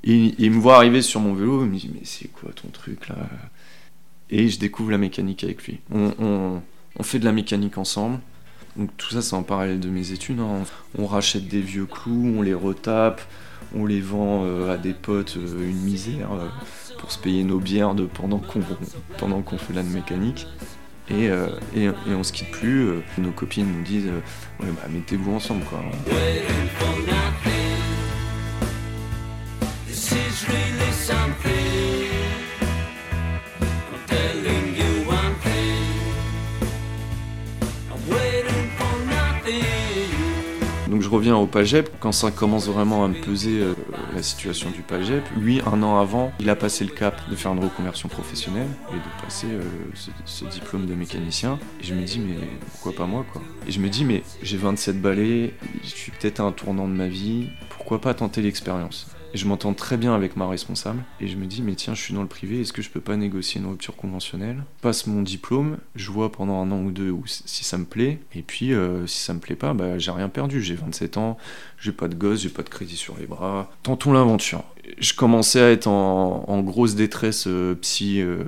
Et, 0.05 0.35
il 0.39 0.51
me 0.53 0.59
voit 0.59 0.77
arriver 0.77 1.03
sur 1.03 1.21
mon 1.21 1.35
vélo, 1.35 1.65
il 1.65 1.71
me 1.71 1.77
dit 1.77 1.91
Mais 1.93 2.03
c'est 2.05 2.29
quoi 2.29 2.51
ton 2.53 2.69
truc 2.69 3.09
là? 3.09 3.17
Et 4.31 4.49
je 4.49 4.59
découvre 4.61 4.93
la 4.93 4.99
mécanique 4.99 5.43
avec 5.43 5.65
lui. 5.67 5.81
On, 5.93 6.63
on, 6.99 7.03
fait 7.03 7.19
de 7.19 7.25
la 7.25 7.33
mécanique 7.33 7.79
ensemble. 7.79 8.21
Donc 8.77 8.91
tout 8.97 9.11
ça, 9.11 9.23
c'est 9.23 9.35
en 9.35 9.43
parallèle 9.43 9.81
de 9.81 9.89
mes 9.89 10.13
études. 10.13 10.39
Hein. 10.39 10.63
On 10.99 11.07
rachète 11.07 11.49
des 11.49 11.61
vieux 11.61 11.87
clous, 11.87 12.35
on 12.39 12.43
les 12.43 12.55
retape, 12.55 13.21
on 13.75 13.87
les 13.87 14.01
vend 14.01 14.43
euh, 14.45 14.73
à 14.73 14.77
des 14.77 14.95
potes 14.95 15.37
une 15.37 15.81
misère 15.81 16.31
pour 16.99 17.13
se 17.13 17.19
payer 17.19 17.45
nos 17.45 17.59
bières 17.59 17.95
pendant 18.15 18.39
qu'on 18.39 18.61
pendant 19.19 19.43
qu'on 19.43 19.59
fait 19.59 19.75
la 19.75 19.83
mécanique. 19.83 20.47
Et, 21.11 21.29
euh, 21.29 21.49
et, 21.77 21.91
on 22.09 22.23
se 22.23 22.33
quitte 22.33 22.51
plus. 22.51 22.89
Euh, 22.89 23.03
nos 23.19 23.31
copines 23.31 23.71
nous 23.71 23.83
disent 23.83 24.07
euh, 24.07 24.21
ouais, 24.65 24.73
bah, 24.75 24.89
mettez-vous 24.91 25.35
ensemble 25.35 25.65
quoi. 25.65 25.81
Reviens 41.15 41.37
au 41.37 41.47
Pagep, 41.47 41.91
quand 42.01 42.13
ça 42.13 42.31
commence 42.33 42.67
vraiment 42.67 43.05
à 43.05 43.09
me 43.09 43.15
peser 43.15 43.61
euh, 43.61 43.75
la 44.15 44.23
situation 44.23 44.71
du 44.71 44.81
Pagep, 44.81 45.23
lui, 45.39 45.61
un 45.65 45.83
an 45.83 46.01
avant, 46.01 46.33
il 46.41 46.51
a 46.51 46.57
passé 46.57 46.85
le 46.85 46.91
cap 46.91 47.21
de 47.31 47.37
faire 47.37 47.53
une 47.53 47.63
reconversion 47.63 48.09
professionnelle 48.09 48.67
et 48.91 48.97
de 48.97 49.25
passer 49.25 49.47
euh, 49.47 49.63
ce, 49.95 50.11
ce, 50.25 50.45
diplôme 50.47 50.87
de 50.87 50.95
mécanicien. 50.95 51.59
Et 51.81 51.85
je 51.85 51.95
me 51.95 52.03
dis, 52.03 52.19
mais 52.19 52.35
pourquoi 52.73 52.93
pas 52.93 53.07
moi, 53.07 53.25
quoi? 53.33 53.41
Et 53.69 53.71
je 53.71 53.79
me 53.79 53.89
dis, 53.89 54.05
mais 54.05 54.23
j'ai 54.43 54.57
27 54.57 55.01
balais, 55.01 55.55
je 55.85 55.89
suis 55.89 56.11
peut-être 56.11 56.41
à 56.41 56.45
un 56.45 56.53
tournant 56.53 56.89
de 56.89 56.95
ma 56.95 57.07
vie, 57.07 57.49
pourquoi 57.71 58.01
pas 58.01 58.15
tenter 58.15 58.43
l'expérience? 58.43 59.07
Je 59.35 59.47
m'entends 59.47 59.75
très 59.75 59.97
bien 59.97 60.15
avec 60.15 60.37
ma 60.37 60.49
responsable. 60.49 61.03
Et 61.21 61.29
je 61.29 61.37
me 61.37 61.47
dis, 61.47 61.63
mais 61.63 61.75
tiens, 61.75 61.95
je 61.95 62.01
suis 62.01 62.15
dans 62.15 62.23
le 62.23 62.29
privé, 62.29 62.61
est-ce 62.61 62.73
que 62.73 62.83
je 62.83 62.91
peux 62.91 63.01
pas 63.01 63.17
négocier 63.17 63.61
une 63.61 63.67
rupture 63.67 63.97
conventionnelle? 63.97 64.63
Passe 64.81 65.07
mon 65.07 65.23
diplôme, 65.23 65.79
je 65.97 66.11
vois 66.11 66.31
pendant 66.31 66.61
un 66.61 66.71
an 66.71 66.83
ou 66.83 66.91
deux 66.91 67.15
si 67.27 67.65
ça 67.65 67.79
me 67.79 67.85
plaît. 67.85 68.21
Et 68.35 68.43
puis, 68.43 68.73
euh, 68.73 69.07
si 69.07 69.21
ça 69.21 69.35
me 69.35 69.41
plaît 69.41 69.57
pas, 69.57 69.75
bah, 69.75 69.99
j'ai 69.99 70.11
rien 70.11 70.29
perdu. 70.29 70.63
J'ai 70.63 70.75
27 70.75 71.17
ans, 71.17 71.37
j'ai 71.79 71.93
pas 71.93 72.09
de 72.09 72.15
gosse, 72.15 72.41
j'ai 72.41 72.49
pas 72.49 72.63
de 72.63 72.69
crédit 72.69 72.97
sur 72.97 73.17
les 73.19 73.27
bras. 73.27 73.71
Tentons 73.83 74.13
l'aventure. 74.13 74.65
Je 74.99 75.15
commençais 75.15 75.61
à 75.61 75.71
être 75.71 75.89
en, 75.89 76.63
grosse 76.63 76.95
détresse 76.95 77.47
euh, 77.47 77.75
psy. 77.75 78.21
Euh, 78.21 78.45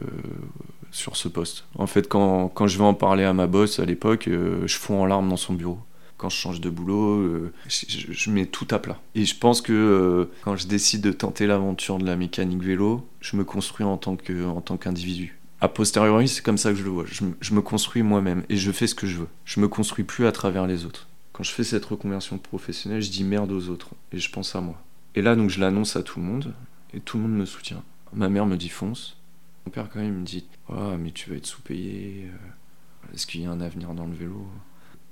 sur 0.93 1.17
ce 1.17 1.29
poste. 1.29 1.67
En 1.75 1.87
fait, 1.87 2.09
quand, 2.09 2.49
quand, 2.49 2.67
je 2.67 2.79
vais 2.79 2.85
en 2.85 2.95
parler 2.95 3.25
à 3.25 3.35
ma 3.35 3.47
boss 3.47 3.81
à 3.81 3.85
l'époque, 3.85 4.31
je 4.31 4.77
fonds 4.79 5.03
en 5.03 5.05
larmes 5.05 5.29
dans 5.29 5.37
son 5.37 5.53
bureau 5.53 5.79
quand 6.17 6.29
je 6.29 6.37
change 6.37 6.61
de 6.61 6.71
boulot, 6.71 7.21
euh, 7.21 7.53
je, 7.69 8.31
mets 8.31 8.47
tout 8.47 8.67
à 8.71 8.79
plat. 8.79 8.99
Et 9.15 9.25
je 9.25 9.37
pense 9.37 9.61
que 9.61 9.73
euh, 9.73 10.31
quand 10.45 10.57
je 10.57 10.67
décide 10.67 11.03
de 11.03 11.13
tenter 11.13 11.47
l'aventure 11.47 11.99
de 11.99 12.07
la 12.07 12.17
mécanique 12.17 12.63
vélo, 12.63 13.07
je 13.21 13.37
me 13.37 13.45
construis 13.45 13.85
en 13.85 13.97
tant 13.97 14.17
tant 14.17 14.77
qu'individu. 14.77 15.39
A 15.61 15.69
posteriori, 15.69 16.29
c'est 16.29 16.43
comme 16.43 16.59
ça 16.59 16.71
que 16.71 16.77
je 16.77 16.85
le 16.85 16.91
vois. 16.91 17.05
Je, 17.07 17.25
je 17.41 17.55
me 17.55 17.63
construis 17.63 18.03
moi-même 18.03 18.45
et 18.49 18.57
je 18.57 18.73
fais 18.73 18.87
ce 18.87 18.95
que 18.95 19.07
je 19.07 19.17
veux. 19.17 19.29
Je 19.45 19.61
me 19.61 19.69
construis 19.69 20.05
plus 20.05 20.27
à 20.27 20.33
travers 20.33 20.67
les 20.67 20.85
autres. 20.85 21.09
Quand 21.33 21.43
je 21.43 21.53
fais 21.53 21.65
cette 21.65 21.85
reconversion 21.85 22.39
professionnelle, 22.39 23.03
je 23.03 23.11
dis 23.11 23.25
merde 23.25 23.53
aux 23.53 23.69
autres 23.69 23.91
et 24.13 24.19
je 24.19 24.31
pense 24.31 24.55
à 24.55 24.61
moi. 24.61 24.83
Et 25.15 25.23
là, 25.23 25.35
donc, 25.37 25.51
je 25.51 25.61
l'annonce 25.61 25.97
à 25.97 26.03
tout 26.03 26.21
le 26.21 26.27
monde 26.27 26.55
et 26.95 27.01
tout 27.01 27.17
le 27.17 27.25
monde 27.25 27.37
me 27.37 27.47
soutient. 27.47 27.83
Ma 28.13 28.29
mère 28.29 28.47
me 28.47 28.57
dit 28.57 28.69
fonce. 28.69 29.19
Mon 29.65 29.73
père, 29.73 29.89
quand 29.91 29.99
même, 29.99 30.21
me 30.21 30.25
dit 30.25 30.47
oh, 30.69 30.97
mais 30.99 31.11
tu 31.11 31.29
vas 31.29 31.37
être 31.37 31.47
sous-payé. 31.47 32.29
Euh, 32.29 33.13
est-ce 33.15 33.27
qu'il 33.27 33.43
y 33.43 33.47
a 33.47 33.51
un 33.51 33.61
avenir 33.61 33.95
dans 33.95 34.07
le 34.07 34.15
vélo? 34.15 34.47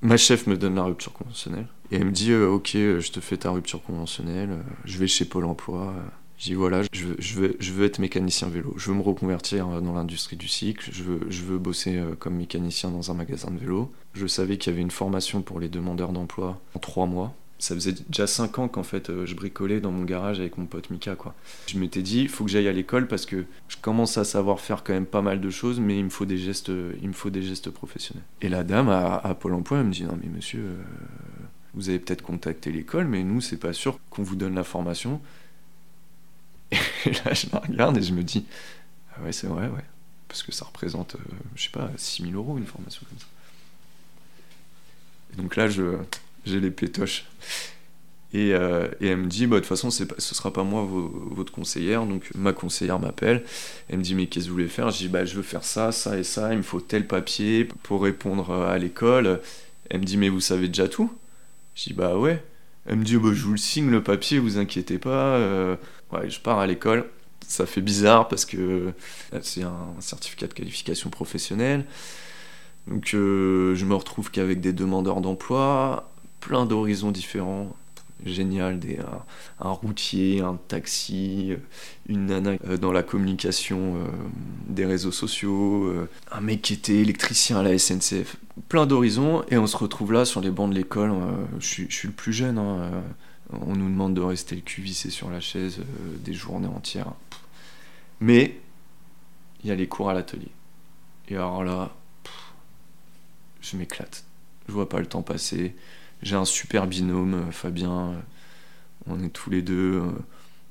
Ma 0.04 0.18
chef 0.18 0.46
me 0.46 0.58
donne 0.58 0.74
la 0.74 0.84
rupture 0.84 1.14
conventionnelle 1.14 1.66
et 1.90 1.96
elle 1.96 2.04
me 2.04 2.10
dit 2.12 2.30
euh, 2.30 2.46
Ok, 2.46 2.72
je 2.74 3.10
te 3.10 3.20
fais 3.20 3.38
ta 3.38 3.50
rupture 3.50 3.82
conventionnelle, 3.82 4.50
euh, 4.50 4.62
je 4.84 4.98
vais 4.98 5.06
chez 5.06 5.24
Pôle 5.24 5.46
emploi. 5.46 5.94
Je 6.36 6.44
dis 6.44 6.54
Voilà, 6.54 6.82
je 6.92 7.34
veux, 7.72 7.84
être 7.86 7.98
mécanicien 7.98 8.48
vélo, 8.48 8.74
je 8.76 8.90
veux 8.90 8.96
me 8.96 9.02
reconvertir 9.02 9.66
dans 9.80 9.94
l'industrie 9.94 10.36
du 10.36 10.46
cycle, 10.46 10.90
je 10.92 11.02
veux, 11.42 11.58
bosser 11.58 11.96
euh, 11.96 12.14
comme 12.18 12.34
mécanicien 12.36 12.90
dans 12.90 13.10
un 13.10 13.14
magasin 13.14 13.50
de 13.50 13.58
vélo. 13.58 13.90
Je 14.12 14.26
savais 14.26 14.58
qu'il 14.58 14.72
y 14.72 14.74
avait 14.74 14.82
une 14.82 14.90
formation 14.90 15.40
pour 15.40 15.58
les 15.58 15.70
demandeurs 15.70 16.12
d'emploi 16.12 16.60
en 16.74 16.78
trois 16.78 17.06
mois 17.06 17.34
ça 17.64 17.74
faisait 17.74 17.92
déjà 17.92 18.26
5 18.26 18.58
ans 18.58 18.68
qu'en 18.68 18.82
fait 18.82 19.08
euh, 19.08 19.24
je 19.24 19.34
bricolais 19.34 19.80
dans 19.80 19.90
mon 19.90 20.04
garage 20.04 20.38
avec 20.38 20.58
mon 20.58 20.66
pote 20.66 20.90
Mika 20.90 21.16
quoi. 21.16 21.34
Je 21.66 21.78
m'étais 21.78 22.02
dit 22.02 22.20
il 22.20 22.28
faut 22.28 22.44
que 22.44 22.50
j'aille 22.50 22.68
à 22.68 22.72
l'école 22.72 23.08
parce 23.08 23.24
que 23.24 23.46
je 23.68 23.78
commence 23.78 24.18
à 24.18 24.24
savoir 24.24 24.60
faire 24.60 24.84
quand 24.84 24.92
même 24.92 25.06
pas 25.06 25.22
mal 25.22 25.40
de 25.40 25.48
choses 25.48 25.80
mais 25.80 25.98
il 25.98 26.04
me 26.04 26.10
faut 26.10 26.26
des 26.26 26.36
gestes 26.36 26.68
il 26.68 27.08
me 27.08 27.14
faut 27.14 27.30
des 27.30 27.42
gestes 27.42 27.70
professionnels. 27.70 28.24
Et 28.42 28.50
la 28.50 28.64
dame 28.64 28.90
à, 28.90 29.34
Pôle 29.40 29.54
emploi 29.54 29.78
elle 29.78 29.86
me 29.86 29.92
dit 29.92 30.04
non 30.04 30.18
mais 30.22 30.28
monsieur 30.28 30.60
euh, 30.60 30.82
vous 31.72 31.88
avez 31.88 31.98
peut-être 31.98 32.20
contacté 32.20 32.70
l'école 32.70 33.08
mais 33.08 33.24
nous 33.24 33.40
c'est 33.40 33.56
pas 33.56 33.72
sûr 33.72 33.98
qu'on 34.10 34.22
vous 34.22 34.36
donne 34.36 34.54
la 34.54 34.64
formation. 34.64 35.22
Et 36.70 37.12
là 37.12 37.32
je 37.32 37.46
la 37.50 37.60
regarde 37.60 37.96
et 37.96 38.02
je 38.02 38.12
me 38.12 38.22
dis 38.22 38.44
ah 39.16 39.22
ouais 39.22 39.32
c'est 39.32 39.46
vrai 39.46 39.68
ouais 39.68 39.84
parce 40.28 40.42
que 40.42 40.52
ça 40.52 40.66
représente 40.66 41.14
euh, 41.14 41.18
je 41.54 41.62
sais 41.62 41.70
pas 41.70 41.90
6000 41.96 42.34
euros 42.34 42.58
une 42.58 42.66
formation 42.66 43.06
comme 43.08 43.18
ça. 43.18 43.26
Et 45.32 45.36
donc 45.40 45.56
là 45.56 45.68
je 45.68 45.96
j'ai 46.46 46.60
les 46.60 46.70
pétoches. 46.70 47.26
Et, 48.32 48.52
euh, 48.52 48.88
et, 49.00 49.06
elle 49.08 49.18
me 49.18 49.26
dit, 49.26 49.46
bah, 49.46 49.56
de 49.56 49.60
toute 49.60 49.68
façon, 49.68 49.90
ce 49.90 50.04
sera 50.18 50.52
pas 50.52 50.64
moi 50.64 50.86
votre 50.88 51.52
conseillère. 51.52 52.04
Donc 52.04 52.30
ma 52.34 52.52
conseillère 52.52 52.98
m'appelle. 52.98 53.44
Elle 53.88 53.98
me 53.98 54.02
dit, 54.02 54.14
mais 54.14 54.26
qu'est-ce 54.26 54.46
que 54.46 54.50
vous 54.50 54.56
voulez 54.56 54.68
faire? 54.68 54.90
Je 54.90 54.98
dis, 54.98 55.08
bah, 55.08 55.24
je 55.24 55.36
veux 55.36 55.42
faire 55.42 55.64
ça, 55.64 55.92
ça 55.92 56.18
et 56.18 56.24
ça. 56.24 56.52
Il 56.52 56.58
me 56.58 56.62
faut 56.62 56.80
tel 56.80 57.06
papier 57.06 57.68
pour 57.84 58.02
répondre 58.02 58.52
à 58.52 58.76
l'école. 58.78 59.40
Elle 59.90 60.00
me 60.00 60.04
dit, 60.04 60.16
mais 60.16 60.28
vous 60.28 60.40
savez 60.40 60.66
déjà 60.68 60.88
tout? 60.88 61.12
Je 61.74 61.84
dis, 61.84 61.92
bah 61.92 62.16
ouais. 62.16 62.42
Elle 62.86 62.96
me 62.96 63.04
dit, 63.04 63.16
bah, 63.16 63.30
je 63.32 63.44
vous 63.44 63.52
le 63.52 63.58
signe 63.58 63.90
le 63.90 64.02
papier, 64.02 64.38
vous 64.38 64.58
inquiétez 64.58 64.98
pas. 64.98 65.36
Euh, 65.36 65.76
ouais, 66.12 66.28
je 66.28 66.40
pars 66.40 66.58
à 66.58 66.66
l'école. 66.66 67.08
Ça 67.46 67.66
fait 67.66 67.82
bizarre 67.82 68.26
parce 68.28 68.46
que 68.46 68.92
c'est 69.42 69.62
un 69.62 69.94
certificat 70.00 70.46
de 70.46 70.54
qualification 70.54 71.10
professionnelle. 71.10 71.84
Donc 72.86 73.14
euh, 73.14 73.74
je 73.74 73.84
me 73.84 73.94
retrouve 73.94 74.30
qu'avec 74.30 74.60
des 74.60 74.72
demandeurs 74.72 75.20
d'emploi, 75.20 76.10
plein 76.44 76.66
d'horizons 76.66 77.10
différents. 77.10 77.74
Génial, 78.24 78.78
des, 78.78 78.98
un, 79.60 79.70
routier, 79.70 80.40
un 80.40 80.58
taxi, 80.68 81.52
une 82.08 82.26
nana 82.26 82.52
euh, 82.66 82.78
dans 82.78 82.92
la 82.92 83.02
communication 83.02 83.96
euh, 83.96 84.06
des 84.68 84.86
réseaux 84.86 85.12
sociaux, 85.12 85.84
euh, 85.88 86.08
un 86.30 86.40
mec 86.40 86.62
qui 86.62 86.72
était 86.74 86.94
électricien 86.94 87.58
à 87.58 87.62
la 87.62 87.76
SNCF. 87.76 88.36
Plein 88.68 88.86
d'horizons, 88.86 89.44
et 89.50 89.58
on 89.58 89.66
se 89.66 89.76
retrouve 89.76 90.12
là 90.12 90.24
sur 90.24 90.40
les 90.40 90.50
bancs 90.50 90.70
de 90.70 90.74
l'école. 90.74 91.12
je, 91.58 91.82
je, 91.88 91.94
suis 91.94 92.08
le 92.08 92.14
plus 92.14 92.32
jeune, 92.32 92.56
hein, 92.56 93.02
on 93.50 93.74
nous 93.74 93.90
demande 93.90 94.14
de 94.14 94.22
rester 94.22 94.54
le 94.54 94.62
cul 94.62 94.80
vissé 94.80 95.10
sur 95.10 95.28
la 95.28 95.40
chaise 95.40 95.80
des 96.24 96.32
journées 96.32 96.68
entières. 96.68 97.12
Mais 98.20 98.58
il 99.62 99.68
y 99.68 99.72
a 99.72 99.74
les 99.74 99.88
cours 99.88 100.08
à 100.08 100.14
l'atelier. 100.14 100.52
Et 101.28 101.34
alors 101.34 101.64
là, 101.64 101.94
je 103.60 103.76
m'éclate. 103.76 104.24
Je 104.68 104.72
vois 104.72 104.88
pas 104.88 105.00
le 105.00 105.06
temps 105.06 105.22
passer. 105.22 105.74
J'ai 106.24 106.36
un 106.36 106.46
super 106.46 106.86
binôme, 106.86 107.34
euh, 107.34 107.50
Fabien. 107.50 107.92
Euh, 107.92 108.14
on 109.06 109.22
est 109.22 109.28
tous 109.28 109.50
les 109.50 109.60
deux, 109.60 110.00
euh, 110.00 110.10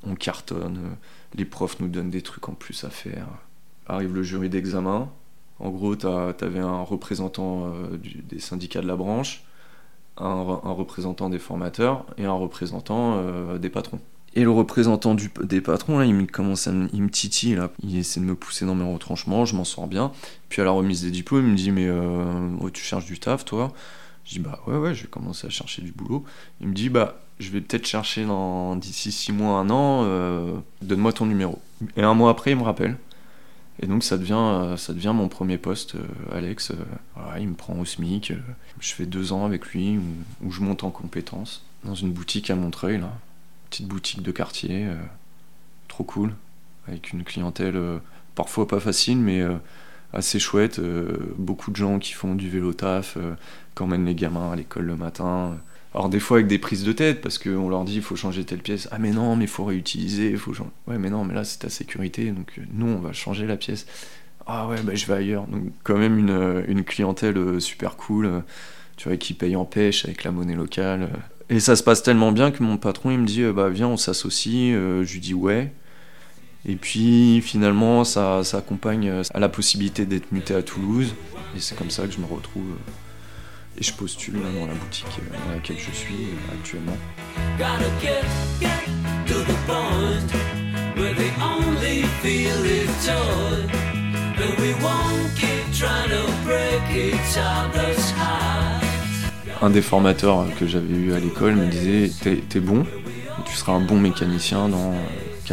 on 0.03 0.15
cartonne. 0.15 0.97
Les 1.35 1.45
profs 1.45 1.79
nous 1.79 1.87
donnent 1.87 2.09
des 2.09 2.23
trucs 2.23 2.49
en 2.49 2.53
plus 2.53 2.83
à 2.83 2.89
faire. 2.89 3.27
Arrive 3.85 4.15
le 4.15 4.23
jury 4.23 4.49
d'examen. 4.49 5.11
En 5.59 5.69
gros, 5.69 5.95
t'avais 5.95 6.59
un 6.59 6.81
représentant 6.81 7.71
des 8.27 8.39
syndicats 8.39 8.81
de 8.81 8.87
la 8.87 8.95
branche, 8.95 9.43
un, 10.17 10.33
représentant 10.33 11.29
des 11.29 11.37
formateurs 11.37 12.05
et 12.17 12.25
un 12.25 12.33
représentant 12.33 13.23
des 13.57 13.69
patrons. 13.69 13.99
Et 14.33 14.43
le 14.43 14.49
représentant 14.49 15.15
des 15.15 15.61
patrons, 15.61 16.01
il 16.01 16.15
me 16.15 16.25
commence 16.25 16.67
à 16.67 16.71
me, 16.71 16.89
il 16.91 17.03
me 17.03 17.09
titille, 17.09 17.59
il 17.83 17.97
essaie 17.97 18.19
de 18.19 18.25
me 18.25 18.35
pousser 18.35 18.65
dans 18.65 18.75
mes 18.75 18.91
retranchements, 18.91 19.45
je 19.45 19.55
m'en 19.55 19.63
sors 19.63 19.87
bien. 19.87 20.11
Puis 20.49 20.61
à 20.61 20.65
la 20.65 20.71
remise 20.71 21.03
des 21.03 21.11
diplômes, 21.11 21.45
il 21.45 21.51
me 21.51 21.57
dit 21.57 21.71
Mais 21.71 21.89
oh, 22.59 22.69
tu 22.71 22.83
cherches 22.83 23.05
du 23.05 23.19
taf, 23.19 23.45
toi? 23.45 23.71
Je 24.25 24.33
dis 24.33 24.39
Bah 24.39 24.59
ouais, 24.67 24.77
ouais, 24.77 24.93
je 24.93 25.03
vais 25.03 25.09
commencer 25.09 25.47
à 25.47 25.49
chercher 25.49 25.81
du 25.81 25.91
boulot. 25.91 26.25
Il 26.61 26.67
me 26.67 26.73
dit 26.73 26.89
Bah, 26.89 27.19
je 27.39 27.49
vais 27.49 27.61
peut-être 27.61 27.87
chercher 27.87 28.25
dans 28.25 28.75
d'ici 28.75 29.11
6 29.11 29.31
mois, 29.33 29.59
un 29.59 29.69
an, 29.69 30.03
euh, 30.05 30.55
donne-moi 30.81 31.13
ton 31.13 31.25
numéro. 31.25 31.61
Et 31.97 32.03
un 32.03 32.13
mois 32.13 32.31
après, 32.31 32.51
il 32.51 32.57
me 32.57 32.63
rappelle. 32.63 32.97
Et 33.81 33.87
donc 33.87 34.03
ça 34.03 34.17
devient, 34.17 34.33
euh, 34.35 34.77
ça 34.77 34.93
devient 34.93 35.13
mon 35.15 35.27
premier 35.27 35.57
poste, 35.57 35.95
euh, 35.95 36.37
Alex. 36.37 36.71
Il 37.39 37.47
me 37.49 37.55
prend 37.55 37.77
au 37.79 37.85
SMIC. 37.85 38.33
je 38.79 38.93
fais 38.93 39.05
deux 39.05 39.33
ans 39.33 39.45
avec 39.45 39.65
lui 39.67 39.97
où, 39.97 40.47
où, 40.47 40.51
je 40.51 40.61
monte 40.61 40.83
en 40.83 40.91
compétences 40.91 41.65
dans 41.83 41.95
une 41.95 42.11
boutique 42.11 42.49
à 42.49 42.55
Montreuil, 42.55 42.99
là. 42.99 43.11
Petite 43.69 43.87
boutique 43.87 44.21
de 44.21 44.31
quartier, 44.31 44.87
trop 45.87 46.03
cool, 46.03 46.35
avec 46.87 47.11
une 47.11 47.23
clientèle 47.23 47.75
parfois 48.35 48.67
pas 48.67 48.79
facile, 48.79 49.17
mais 49.17 49.41
assez 50.13 50.39
chouette. 50.39 50.79
beaucoup 51.37 51.71
de 51.71 51.75
gens 51.75 51.99
qui 51.99 52.13
font 52.13 52.35
du 52.35 52.49
vélo 52.49 52.73
taf, 52.73 53.17
qui 53.75 53.83
emmènent 53.83 54.05
les 54.05 54.15
gamins 54.15 54.51
à 54.51 54.55
l'école 54.55 54.85
le 54.85 54.95
matin. 54.95 55.57
Alors 55.93 56.09
des 56.09 56.19
fois 56.19 56.37
avec 56.37 56.47
des 56.47 56.57
prises 56.57 56.83
de 56.83 56.91
tête, 56.91 57.21
parce 57.21 57.37
qu'on 57.37 57.69
leur 57.69 57.83
dit 57.83 57.95
il 57.95 58.01
faut 58.01 58.15
changer 58.15 58.43
telle 58.45 58.59
pièce. 58.59 58.87
Ah 58.91 58.97
mais 58.99 59.11
non, 59.11 59.35
mais 59.35 59.45
il 59.45 59.49
faut 59.49 59.65
réutiliser, 59.65 60.31
il 60.31 60.37
faut. 60.37 60.53
Ouais 60.87 60.97
mais 60.97 61.09
non, 61.09 61.23
mais 61.23 61.33
là 61.33 61.43
c'est 61.43 61.59
ta 61.59 61.69
sécurité, 61.69 62.31
donc 62.31 62.59
nous 62.73 62.87
on 62.87 62.99
va 62.99 63.13
changer 63.13 63.45
la 63.45 63.57
pièce. 63.57 63.85
ah 64.47 64.67
ouais, 64.67 64.81
bah, 64.83 64.95
je 64.95 65.05
vais 65.05 65.13
ailleurs. 65.13 65.45
Donc, 65.47 65.63
quand 65.83 65.97
même, 65.97 66.17
une, 66.17 66.63
une 66.67 66.83
clientèle 66.83 67.61
super 67.61 67.95
cool, 67.95 68.43
tu 68.97 69.07
vois, 69.07 69.17
qui 69.17 69.33
paye 69.33 69.55
en 69.55 69.65
pêche 69.65 70.05
avec 70.05 70.23
la 70.23 70.31
monnaie 70.31 70.55
locale. 70.55 71.09
Et 71.49 71.59
ça 71.59 71.75
se 71.75 71.83
passe 71.83 72.03
tellement 72.03 72.31
bien 72.31 72.51
que 72.51 72.63
mon 72.63 72.77
patron, 72.77 73.11
il 73.11 73.19
me 73.19 73.25
dit, 73.25 73.43
bah 73.53 73.69
viens, 73.69 73.87
on 73.87 73.97
s'associe. 73.97 74.73
je 74.73 75.13
lui 75.13 75.19
dis 75.19 75.33
ouais. 75.33 75.71
Et 76.65 76.75
puis 76.75 77.41
finalement, 77.41 78.03
ça, 78.03 78.43
ça 78.43 78.57
accompagne 78.57 79.11
à 79.33 79.39
la 79.39 79.49
possibilité 79.49 80.05
d'être 80.05 80.31
muté 80.31 80.55
à 80.55 80.63
Toulouse. 80.63 81.13
Et 81.55 81.59
c'est 81.59 81.75
comme 81.75 81.89
ça 81.89 82.05
que 82.05 82.11
je 82.11 82.19
me 82.19 82.25
retrouve 82.25 82.75
et 83.77 83.83
je 83.83 83.93
postule 83.93 84.35
dans 84.35 84.67
la 84.67 84.73
boutique 84.73 85.07
dans 85.45 85.53
laquelle 85.53 85.77
je 85.77 85.91
suis 85.91 86.29
actuellement. 86.51 86.97
Un 99.61 99.69
des 99.69 99.81
formateurs 99.81 100.45
que 100.59 100.67
j'avais 100.67 100.93
eu 100.93 101.13
à 101.13 101.19
l'école 101.19 101.55
me 101.55 101.67
disait 101.67 102.11
T'es 102.49 102.59
bon, 102.59 102.85
tu 103.45 103.55
seras 103.55 103.73
un 103.73 103.81
bon 103.81 103.99
mécanicien 103.99 104.69
dans 104.69 104.93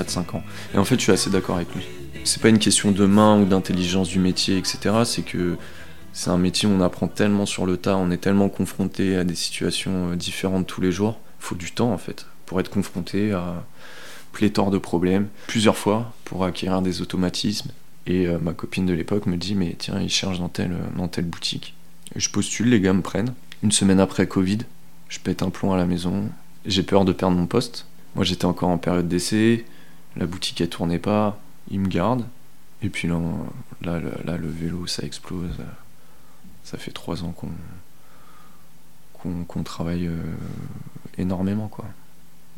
4-5 0.02 0.36
ans. 0.36 0.42
Et 0.74 0.78
en 0.78 0.84
fait, 0.84 0.96
je 0.96 1.02
suis 1.02 1.12
assez 1.12 1.30
d'accord 1.30 1.56
avec 1.56 1.74
lui. 1.74 1.84
C'est 2.24 2.42
pas 2.42 2.48
une 2.48 2.58
question 2.58 2.92
de 2.92 3.06
main 3.06 3.40
ou 3.40 3.44
d'intelligence 3.44 4.08
du 4.08 4.18
métier, 4.18 4.58
etc. 4.58 4.94
C'est 5.04 5.22
que 5.22 5.56
c'est 6.12 6.30
un 6.30 6.38
métier 6.38 6.68
où 6.68 6.72
on 6.72 6.80
apprend 6.80 7.08
tellement 7.08 7.46
sur 7.46 7.66
le 7.66 7.76
tas, 7.76 7.96
on 7.96 8.10
est 8.10 8.18
tellement 8.18 8.48
confronté 8.48 9.16
à 9.16 9.24
des 9.24 9.34
situations 9.34 10.10
euh, 10.10 10.16
différentes 10.16 10.66
tous 10.66 10.80
les 10.80 10.92
jours. 10.92 11.18
Il 11.40 11.44
faut 11.44 11.54
du 11.54 11.70
temps 11.70 11.92
en 11.92 11.98
fait 11.98 12.26
pour 12.46 12.60
être 12.60 12.70
confronté 12.70 13.32
à 13.32 13.64
pléthore 14.32 14.70
de 14.70 14.78
problèmes 14.78 15.28
plusieurs 15.46 15.76
fois 15.76 16.12
pour 16.24 16.44
acquérir 16.44 16.82
des 16.82 17.00
automatismes. 17.00 17.70
Et 18.06 18.26
euh, 18.26 18.38
ma 18.40 18.52
copine 18.52 18.86
de 18.86 18.92
l'époque 18.92 19.26
me 19.26 19.36
dit 19.36 19.54
mais 19.54 19.76
tiens, 19.78 20.00
il 20.00 20.10
cherche 20.10 20.40
dans 20.40 20.48
telle, 20.48 20.76
dans 20.96 21.08
telle 21.08 21.26
boutique. 21.26 21.74
je 22.16 22.28
postule, 22.28 22.70
les 22.70 22.80
gars 22.80 22.92
me 22.92 23.02
prennent. 23.02 23.34
Une 23.62 23.72
semaine 23.72 24.00
après 24.00 24.26
Covid, 24.26 24.58
je 25.08 25.20
pète 25.20 25.42
un 25.42 25.50
plomb 25.50 25.72
à 25.72 25.76
la 25.76 25.86
maison. 25.86 26.28
J'ai 26.66 26.82
peur 26.82 27.04
de 27.04 27.12
perdre 27.12 27.36
mon 27.36 27.46
poste. 27.46 27.86
Moi 28.16 28.24
j'étais 28.24 28.46
encore 28.46 28.70
en 28.70 28.78
période 28.78 29.06
d'essai, 29.06 29.64
la 30.16 30.26
boutique 30.26 30.60
elle 30.60 30.68
tournait 30.68 30.98
pas, 30.98 31.38
ils 31.70 31.80
me 31.80 31.88
gardent. 31.88 32.26
Et 32.82 32.88
puis 32.88 33.08
là, 33.08 33.20
là, 33.82 34.36
le 34.36 34.48
vélo 34.48 34.86
ça 34.86 35.02
explose 35.04 35.56
ça 36.70 36.78
fait 36.78 36.92
trois 36.92 37.24
ans 37.24 37.34
qu'on 39.18 39.62
travaille 39.62 40.06
euh, 40.06 40.22
énormément 41.18 41.68
quoi. 41.68 41.84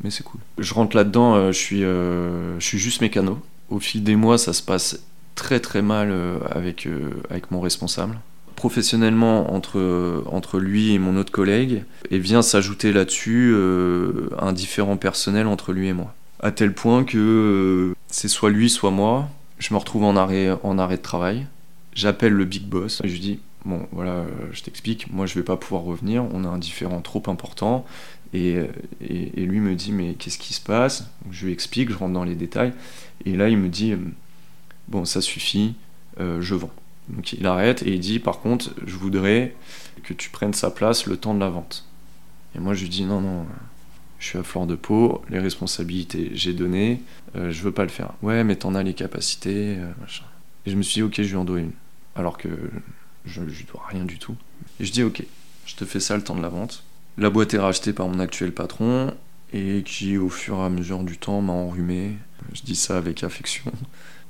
Mais 0.03 0.11
c'est 0.11 0.23
cool. 0.23 0.41
Je 0.57 0.73
rentre 0.73 0.95
là-dedans, 0.95 1.35
euh, 1.35 1.51
je, 1.51 1.57
suis, 1.57 1.83
euh, 1.83 2.59
je 2.59 2.65
suis 2.65 2.79
juste 2.79 3.01
mécano. 3.01 3.39
Au 3.69 3.79
fil 3.79 4.03
des 4.03 4.15
mois, 4.15 4.37
ça 4.37 4.53
se 4.53 4.61
passe 4.61 4.99
très 5.35 5.59
très 5.59 5.81
mal 5.81 6.13
avec, 6.51 6.87
avec 7.29 7.49
mon 7.49 7.59
responsable. 7.59 8.19
Professionnellement, 8.55 9.51
entre, 9.53 10.23
entre 10.27 10.59
lui 10.59 10.93
et 10.93 10.99
mon 10.99 11.17
autre 11.17 11.31
collègue, 11.31 11.83
et 12.11 12.19
vient 12.19 12.43
s'ajouter 12.43 12.93
là-dessus 12.93 13.55
un 14.37 14.53
différent 14.53 14.95
personnel 14.95 15.47
entre 15.47 15.73
lui 15.73 15.87
et 15.87 15.93
moi. 15.93 16.13
À 16.43 16.51
tel 16.51 16.73
point 16.73 17.03
que 17.05 17.95
c'est 18.07 18.27
soit 18.27 18.49
lui, 18.51 18.69
soit 18.69 18.91
moi. 18.91 19.29
Je 19.59 19.73
me 19.73 19.79
retrouve 19.79 20.03
en 20.03 20.15
arrêt, 20.15 20.51
en 20.61 20.77
arrêt 20.77 20.97
de 20.97 21.01
travail. 21.01 21.47
J'appelle 21.93 22.33
le 22.33 22.45
big 22.45 22.63
boss 22.63 23.01
et 23.03 23.07
je 23.07 23.13
lui 23.13 23.19
dis 23.21 23.39
bon, 23.65 23.87
voilà, 23.91 24.11
euh, 24.11 24.27
je 24.51 24.61
t'explique, 24.61 25.11
moi 25.11 25.25
je 25.25 25.35
vais 25.35 25.43
pas 25.43 25.57
pouvoir 25.57 25.83
revenir, 25.83 26.25
on 26.33 26.43
a 26.43 26.47
un 26.47 26.57
différent 26.57 27.01
trop 27.01 27.23
important. 27.27 27.85
Et, 28.33 28.57
et, 28.99 29.45
lui 29.45 29.59
me 29.59 29.75
dit, 29.75 29.91
mais 29.91 30.15
qu'est-ce 30.15 30.39
qui 30.39 30.53
se 30.53 30.61
passe? 30.61 31.07
Je 31.29 31.45
lui 31.45 31.53
explique, 31.53 31.91
je 31.91 31.95
rentre 31.95 32.13
dans 32.13 32.23
les 32.23 32.33
détails. 32.33 32.73
Et 33.25 33.35
là, 33.35 33.47
il 33.47 33.59
me 33.59 33.69
dit, 33.69 33.93
bon, 34.87 35.05
ça 35.05 35.21
suffit, 35.21 35.75
euh, 36.19 36.41
je 36.41 36.55
vends. 36.55 36.71
Donc 37.09 37.33
il 37.33 37.45
arrête 37.45 37.83
et 37.83 37.93
il 37.93 37.99
dit, 37.99 38.17
par 38.17 38.39
contre, 38.39 38.71
je 38.87 38.95
voudrais 38.95 39.55
que 40.03 40.13
tu 40.13 40.31
prennes 40.31 40.53
sa 40.53 40.71
place 40.71 41.05
le 41.05 41.15
temps 41.15 41.35
de 41.35 41.39
la 41.39 41.49
vente. 41.49 41.85
Et 42.55 42.59
moi, 42.59 42.73
je 42.73 42.81
lui 42.81 42.89
dis, 42.89 43.05
non, 43.05 43.21
non, 43.21 43.45
je 44.23 44.29
suis 44.29 44.37
à 44.37 44.43
fleur 44.43 44.67
de 44.67 44.75
peau, 44.75 45.21
les 45.29 45.39
responsabilités, 45.39 46.31
j'ai 46.33 46.53
donné, 46.53 47.01
euh, 47.35 47.51
je 47.51 47.61
veux 47.61 47.73
pas 47.73 47.83
le 47.83 47.89
faire. 47.89 48.13
Ouais, 48.21 48.45
mais 48.45 48.55
t'en 48.55 48.73
as 48.73 48.81
les 48.81 48.93
capacités, 48.93 49.75
machin. 49.99 50.23
Et 50.65 50.71
je 50.71 50.77
me 50.77 50.81
suis 50.81 50.95
dit, 50.95 51.03
ok, 51.03 51.15
je 51.17 51.29
lui 51.29 51.35
en 51.35 51.43
dois 51.43 51.59
une. 51.59 51.73
Alors 52.15 52.37
que 52.37 52.47
je 53.25 53.41
lui 53.41 53.65
dois 53.71 53.83
rien 53.89 54.05
du 54.05 54.19
tout. 54.19 54.35
Et 54.79 54.85
je 54.85 54.91
dis 54.91 55.03
ok, 55.03 55.23
je 55.65 55.75
te 55.75 55.85
fais 55.85 55.99
ça 55.99 56.15
le 56.15 56.23
temps 56.23 56.35
de 56.35 56.41
la 56.41 56.49
vente. 56.49 56.83
La 57.17 57.29
boîte 57.29 57.53
est 57.53 57.59
rachetée 57.59 57.93
par 57.93 58.07
mon 58.07 58.19
actuel 58.19 58.53
patron 58.53 59.13
et 59.53 59.83
qui 59.85 60.17
au 60.17 60.29
fur 60.29 60.57
et 60.57 60.63
à 60.63 60.69
mesure 60.69 61.03
du 61.03 61.17
temps 61.17 61.41
m'a 61.41 61.53
enrhumé. 61.53 62.13
Je 62.53 62.61
dis 62.61 62.75
ça 62.75 62.97
avec 62.97 63.23
affection, 63.23 63.71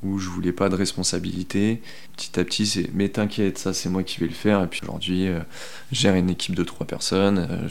où 0.04 0.20
je 0.20 0.30
voulais 0.30 0.52
pas 0.52 0.70
de 0.70 0.76
responsabilité. 0.76 1.82
Petit 2.16 2.40
à 2.40 2.44
petit, 2.44 2.66
c'est 2.66 2.90
mais 2.94 3.10
t'inquiète, 3.10 3.58
ça 3.58 3.74
c'est 3.74 3.90
moi 3.90 4.04
qui 4.04 4.20
vais 4.20 4.28
le 4.28 4.34
faire. 4.34 4.62
Et 4.64 4.68
puis 4.68 4.82
aujourd'hui, 4.84 5.28
euh, 5.28 5.40
je 5.92 6.00
gère 6.02 6.16
une 6.16 6.30
équipe 6.30 6.56
de 6.56 6.64
trois 6.64 6.86
personnes 6.86 7.48
euh, 7.50 7.68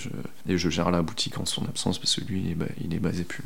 et 0.49 0.59
je 0.59 0.69
gère 0.69 0.91
la 0.91 1.03
boutique 1.03 1.39
en 1.39 1.45
son 1.45 1.65
absence 1.65 1.99
parce 1.99 2.17
que 2.17 2.25
lui, 2.25 2.57
il 2.81 2.95
est 2.95 3.01
basé 3.01 3.25
plus. 3.25 3.45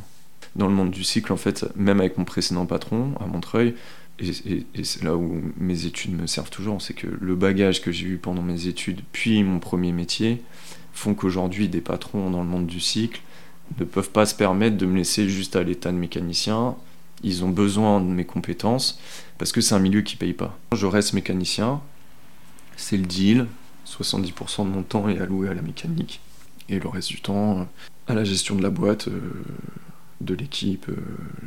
Dans 0.55 0.69
le 0.69 0.75
monde 0.75 0.91
du 0.91 1.05
cycle, 1.05 1.33
en 1.33 1.37
fait, 1.37 1.67
même 1.77 2.01
avec 2.01 2.17
mon 2.17 2.25
précédent 2.25 2.65
patron 2.65 3.13
à 3.21 3.27
Montreuil, 3.27 3.75
et, 4.19 4.85
c'est 4.85 5.03
là 5.03 5.17
où 5.17 5.43
mes 5.59 5.85
études 5.85 6.19
me 6.19 6.27
servent 6.27 6.51
toujours, 6.51 6.81
c'est 6.81 6.95
que 6.95 7.07
le 7.07 7.35
bagage 7.35 7.83
que 7.83 7.93
j'ai 7.93 8.07
eu 8.07 8.17
pendant 8.17 8.43
mes 8.43 8.67
études, 8.67 9.03
puis 9.13 9.43
mon 9.43 9.59
premier 9.59 9.93
métier, 9.93 10.43
font 10.95 11.15
qu'aujourd'hui 11.15 11.69
des 11.69 11.83
patrons 11.83 12.31
dans 12.31 12.43
le 12.43 12.49
monde 12.49 12.67
du 12.67 12.81
cycle 12.81 13.21
ne 13.79 13.85
peuvent 13.85 14.11
pas 14.11 14.25
se 14.25 14.35
permettre 14.35 14.77
de 14.79 14.87
me 14.87 14.97
laisser 14.97 15.29
juste 15.29 15.57
à 15.57 15.63
l'état 15.63 15.93
de 15.93 15.99
mécanicien. 15.99 16.77
Ils 17.23 17.45
ont 17.45 17.49
besoin 17.49 18.01
de 18.01 18.07
mes 18.07 18.25
compétences 18.25 19.01
parce 19.39 19.53
que 19.53 19.61
c'est 19.61 19.75
un 19.75 19.79
milieu 19.79 20.03
qui 20.03 20.17
paye 20.17 20.33
pas. 20.33 20.59
Je 20.73 20.87
reste 20.87 21.13
mécanicien, 21.13 21.81
c'est 22.77 22.97
le 22.97 23.07
deal. 23.07 23.47
70% 23.87 24.65
de 24.65 24.71
mon 24.71 24.83
temps 24.83 25.09
est 25.09 25.21
alloué 25.21 25.49
à 25.49 25.55
la 25.55 25.63
mécanique 25.63 26.21
et 26.69 26.81
le 26.81 26.89
reste 26.89 27.09
du 27.09 27.21
temps 27.21 27.69
à 28.09 28.15
la 28.15 28.25
gestion 28.25 28.57
de 28.57 28.63
la 28.63 28.71
boîte, 28.71 29.09
euh, 29.09 29.45
de 30.21 30.35
l'équipe, 30.35 30.89
euh, 30.89 30.97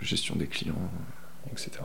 gestion 0.02 0.36
des 0.36 0.48
clients, 0.48 0.90
etc 1.52 1.82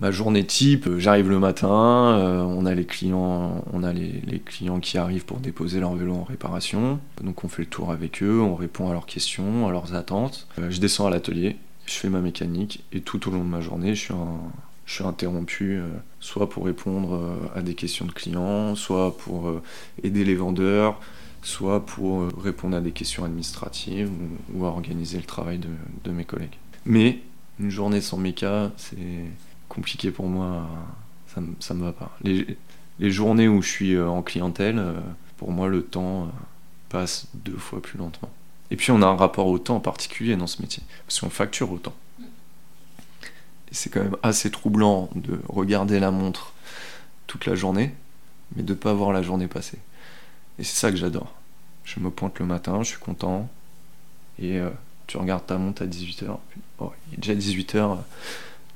ma 0.00 0.10
journée 0.10 0.44
type, 0.44 0.88
j'arrive 0.98 1.30
le 1.30 1.38
matin, 1.38 2.18
euh, 2.18 2.42
on 2.42 2.66
a 2.66 2.74
les 2.74 2.84
clients, 2.84 3.64
on 3.72 3.82
a 3.82 3.92
les, 3.92 4.42
clients 4.44 4.80
qui 4.80 4.98
arrivent 4.98 5.24
pour 5.24 5.38
déposer 5.38 5.80
leur 5.80 5.94
vélo 5.94 6.14
en 6.14 6.24
réparation. 6.24 6.98
Donc 7.22 7.44
on 7.44 7.48
fait 7.48 7.62
le 7.62 7.68
tour 7.68 7.90
avec 7.90 8.22
eux, 8.22 8.40
on 8.40 8.54
répond 8.54 8.90
à 8.90 8.92
leurs 8.92 9.06
questions, 9.06 9.68
à 9.68 9.70
leurs 9.70 9.94
attentes. 9.94 10.48
Euh, 10.58 10.70
je 10.70 10.80
descends 10.80 11.06
à 11.06 11.10
l'atelier, 11.10 11.56
je 11.86 11.94
fais 11.94 12.08
ma 12.08 12.20
mécanique 12.20 12.84
et 12.92 13.00
tout 13.00 13.28
au 13.28 13.32
long 13.32 13.44
de 13.44 13.48
ma 13.48 13.60
journée, 13.60 13.94
je 13.94 14.12
suis, 14.86 15.04
interrompu 15.04 15.78
euh, 15.78 15.88
soit 16.20 16.48
pour 16.48 16.66
répondre 16.66 17.38
à 17.54 17.62
des 17.62 17.74
questions 17.74 18.04
de 18.06 18.12
clients, 18.12 18.74
soit 18.74 19.16
pour 19.16 19.60
aider 20.02 20.24
les 20.24 20.34
vendeurs, 20.34 21.00
soit 21.44 21.84
pour 21.84 22.26
répondre 22.42 22.76
à 22.76 22.80
des 22.80 22.90
questions 22.90 23.24
administratives 23.24 24.10
ou, 24.54 24.64
à 24.64 24.68
organiser 24.68 25.18
le 25.18 25.24
travail 25.24 25.60
de, 26.04 26.10
mes 26.10 26.24
collègues. 26.24 26.56
Mais 26.86 27.20
une 27.60 27.70
journée 27.70 28.00
sans 28.00 28.16
méca, 28.16 28.72
c'est 28.76 28.96
compliqué 29.68 30.10
pour 30.10 30.26
moi. 30.26 30.66
Ça, 31.28 31.40
ça 31.60 31.74
me 31.74 31.84
va 31.84 31.92
pas. 31.92 32.16
Les, 32.22 32.56
journées 33.10 33.48
où 33.48 33.60
je 33.60 33.68
suis 33.68 33.94
euh, 33.94 34.08
en 34.08 34.22
clientèle, 34.22 34.78
euh, 34.78 34.94
pour 35.36 35.50
moi, 35.50 35.68
le 35.68 35.82
temps 35.82 36.24
euh, 36.24 36.26
passe 36.88 37.26
deux 37.34 37.56
fois 37.56 37.82
plus 37.82 37.98
lentement. 37.98 38.30
Et 38.74 38.76
puis, 38.76 38.90
on 38.90 39.02
a 39.02 39.06
un 39.06 39.14
rapport 39.14 39.46
au 39.46 39.60
temps 39.60 39.78
particulier 39.78 40.34
dans 40.34 40.48
ce 40.48 40.60
métier, 40.60 40.82
parce 41.06 41.20
qu'on 41.20 41.30
facture 41.30 41.70
au 41.70 41.78
temps. 41.78 41.94
C'est 43.70 43.88
quand 43.88 44.02
même 44.02 44.16
assez 44.24 44.50
troublant 44.50 45.10
de 45.14 45.38
regarder 45.48 46.00
la 46.00 46.10
montre 46.10 46.54
toute 47.28 47.46
la 47.46 47.54
journée, 47.54 47.94
mais 48.56 48.64
de 48.64 48.72
ne 48.72 48.76
pas 48.76 48.92
voir 48.92 49.12
la 49.12 49.22
journée 49.22 49.46
passer. 49.46 49.78
Et 50.58 50.64
c'est 50.64 50.74
ça 50.74 50.90
que 50.90 50.96
j'adore. 50.96 51.32
Je 51.84 52.00
me 52.00 52.10
pointe 52.10 52.40
le 52.40 52.46
matin, 52.46 52.82
je 52.82 52.88
suis 52.88 52.98
content, 52.98 53.48
et 54.40 54.60
tu 55.06 55.18
regardes 55.18 55.46
ta 55.46 55.56
montre 55.56 55.82
à 55.82 55.86
18h, 55.86 56.36
oh, 56.80 56.92
il 57.12 57.14
est 57.14 57.18
déjà 57.18 57.34
18h, 57.34 57.98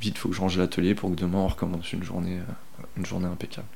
vite, 0.00 0.16
faut 0.16 0.28
que 0.28 0.34
je 0.37 0.40
range 0.40 0.58
l'atelier 0.58 0.94
pour 0.94 1.11
que 1.11 1.16
demain 1.16 1.38
on 1.38 1.48
recommence 1.48 1.92
une 1.92 2.04
journée, 2.04 2.38
euh, 2.38 2.82
une 2.96 3.04
journée 3.04 3.26
impeccable. 3.26 3.66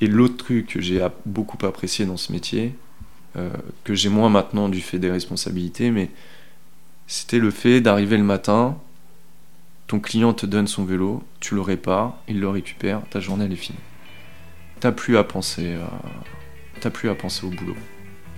Et 0.00 0.06
l'autre 0.06 0.36
truc 0.36 0.68
que 0.68 0.80
j'ai 0.80 1.04
beaucoup 1.26 1.58
apprécié 1.66 2.06
dans 2.06 2.16
ce 2.16 2.30
métier, 2.30 2.76
euh, 3.36 3.50
que 3.84 3.94
j'ai 3.94 4.08
moins 4.08 4.28
maintenant 4.28 4.68
du 4.68 4.80
fait 4.80 4.98
des 4.98 5.10
responsabilités, 5.10 5.90
mais 5.90 6.10
c'était 7.06 7.38
le 7.38 7.50
fait 7.50 7.80
d'arriver 7.80 8.16
le 8.16 8.24
matin, 8.24 8.76
ton 9.86 10.00
client 10.00 10.32
te 10.32 10.46
donne 10.46 10.66
son 10.66 10.84
vélo, 10.84 11.22
tu 11.40 11.54
le 11.54 11.60
répares, 11.60 12.16
il 12.28 12.40
le 12.40 12.48
récupère, 12.48 13.02
ta 13.10 13.20
journée 13.20 13.44
elle 13.44 13.52
est 13.52 13.56
finie. 13.56 13.78
T'as 14.80 14.92
plus 14.92 15.16
à 15.16 15.24
penser, 15.24 15.76
t'as 16.80 16.90
plus 16.90 17.08
à 17.08 17.14
penser 17.14 17.46
au 17.46 17.50
boulot. 17.50 17.76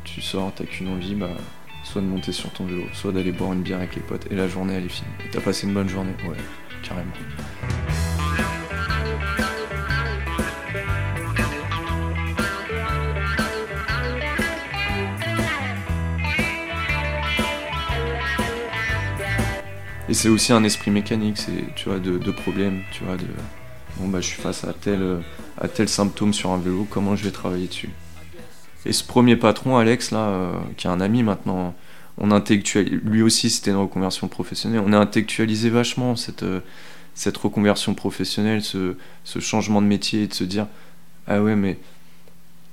Tu 0.04 0.20
sors, 0.20 0.52
t'as 0.54 0.64
qu'une 0.64 0.88
envie, 0.88 1.14
bah, 1.14 1.30
soit 1.84 2.00
de 2.00 2.06
monter 2.06 2.32
sur 2.32 2.50
ton 2.52 2.64
vélo, 2.64 2.84
soit 2.92 3.12
d'aller 3.12 3.32
boire 3.32 3.52
une 3.52 3.62
bière 3.62 3.78
avec 3.78 3.94
les 3.96 4.02
potes, 4.02 4.26
et 4.30 4.34
la 4.34 4.48
journée 4.48 4.74
elle 4.74 4.84
est 4.84 4.88
finie. 4.88 5.10
T'as 5.32 5.40
passé 5.40 5.66
une 5.66 5.74
bonne 5.74 5.88
journée, 5.88 6.14
ouais 6.28 6.36
carrément. 6.86 7.12
Et 20.08 20.14
c'est 20.14 20.28
aussi 20.28 20.52
un 20.52 20.62
esprit 20.62 20.90
mécanique, 20.90 21.36
c'est 21.38 21.74
tu 21.74 21.88
vois 21.88 21.98
de, 21.98 22.30
problèmes, 22.30 22.82
tu 22.92 23.04
vois 23.04 23.16
de 23.16 23.26
Bon 23.98 24.08
bah 24.08 24.20
je 24.20 24.26
suis 24.26 24.40
face 24.40 24.64
à 24.64 24.74
tel, 24.74 25.22
à 25.58 25.68
tel 25.68 25.88
symptôme 25.88 26.34
sur 26.34 26.50
un 26.50 26.58
vélo, 26.58 26.86
comment 26.90 27.16
je 27.16 27.24
vais 27.24 27.30
travailler 27.30 27.66
dessus? 27.66 27.90
Et 28.84 28.92
ce 28.92 29.02
premier 29.02 29.36
patron, 29.36 29.78
Alex, 29.78 30.12
là, 30.12 30.28
euh, 30.28 30.52
qui 30.76 30.86
est 30.86 30.90
un 30.90 31.00
ami 31.00 31.22
maintenant, 31.22 31.74
on 32.18 32.28
lui 33.02 33.22
aussi 33.22 33.50
c'était 33.50 33.72
une 33.72 33.76
reconversion 33.78 34.28
professionnelle, 34.28 34.82
on 34.86 34.92
a 34.92 34.98
intellectualisé 34.98 35.70
vachement 35.70 36.14
cette, 36.14 36.44
euh, 36.44 36.60
cette 37.14 37.36
reconversion 37.36 37.94
professionnelle, 37.94 38.62
ce, 38.62 38.96
ce 39.24 39.40
changement 39.40 39.82
de 39.82 39.86
métier, 39.86 40.26
de 40.28 40.34
se 40.34 40.44
dire, 40.44 40.66
ah 41.26 41.42
ouais 41.42 41.56
mais 41.56 41.78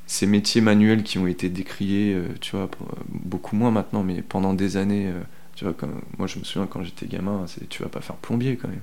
ces 0.06 0.28
métiers 0.28 0.62
manuels 0.62 1.02
qui 1.04 1.18
ont 1.18 1.28
été 1.28 1.50
décriés, 1.50 2.14
euh, 2.14 2.28
tu 2.42 2.56
vois, 2.56 2.70
beaucoup 3.10 3.56
moins 3.56 3.72
maintenant, 3.72 4.04
mais 4.04 4.22
pendant 4.22 4.54
des 4.54 4.78
années, 4.78 5.12
tu 5.56 5.66
vois, 5.66 5.74
comme, 5.74 6.02
moi 6.18 6.28
je 6.28 6.40
me 6.40 6.44
souviens 6.44 6.68
quand 6.68 6.84
j'étais 6.84 7.06
gamin, 7.06 7.46
tu 7.70 7.84
vas 7.84 7.90
pas 7.90 8.02
faire 8.02 8.16
plombier 8.16 8.58
quand 8.58 8.68
même. 8.68 8.82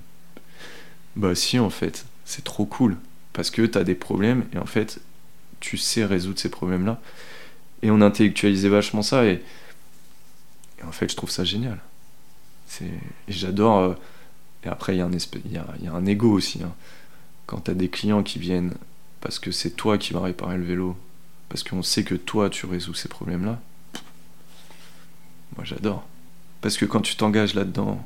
Bah 1.16 1.34
si 1.34 1.58
en 1.58 1.70
fait, 1.70 2.06
c'est 2.24 2.44
trop 2.44 2.66
cool, 2.66 2.96
parce 3.32 3.50
que 3.50 3.62
tu 3.62 3.78
as 3.78 3.84
des 3.84 3.94
problèmes, 3.94 4.44
et 4.52 4.58
en 4.58 4.66
fait, 4.66 5.00
tu 5.60 5.76
sais 5.76 6.04
résoudre 6.04 6.38
ces 6.38 6.50
problèmes-là. 6.50 7.00
Et 7.82 7.90
on 7.90 8.00
intellectualisait 8.00 8.68
vachement 8.68 9.02
ça, 9.02 9.24
et, 9.26 9.42
en 10.86 10.92
fait, 10.92 11.10
je 11.10 11.16
trouve 11.16 11.30
ça 11.30 11.44
génial. 11.44 11.78
Et 12.80 12.86
j'adore... 13.28 13.78
Euh, 13.78 13.94
et 14.64 14.68
après, 14.68 14.94
il 14.94 14.98
y, 14.98 15.00
a 15.00 15.06
un 15.06 15.12
y, 15.82 15.88
un 15.88 16.06
ego 16.06 16.32
aussi. 16.32 16.62
Hein. 16.62 16.72
Quand 17.46 17.62
tu 17.62 17.70
as 17.70 17.74
des 17.74 17.88
clients 17.88 18.22
qui 18.22 18.38
viennent 18.38 18.74
parce 19.20 19.38
que 19.38 19.50
c'est 19.50 19.70
toi 19.70 19.98
qui 19.98 20.12
vas 20.12 20.20
réparer 20.20 20.56
le 20.56 20.64
vélo, 20.64 20.96
parce 21.48 21.62
qu'on 21.62 21.82
sait 21.82 22.04
que 22.04 22.14
toi, 22.14 22.50
tu 22.50 22.66
résous 22.66 22.94
ces 22.94 23.08
problèmes-là, 23.08 23.58
moi 25.56 25.64
j'adore. 25.64 26.06
Parce 26.60 26.76
que 26.76 26.84
quand 26.84 27.00
tu 27.00 27.16
t'engages 27.16 27.54
là-dedans, 27.54 28.04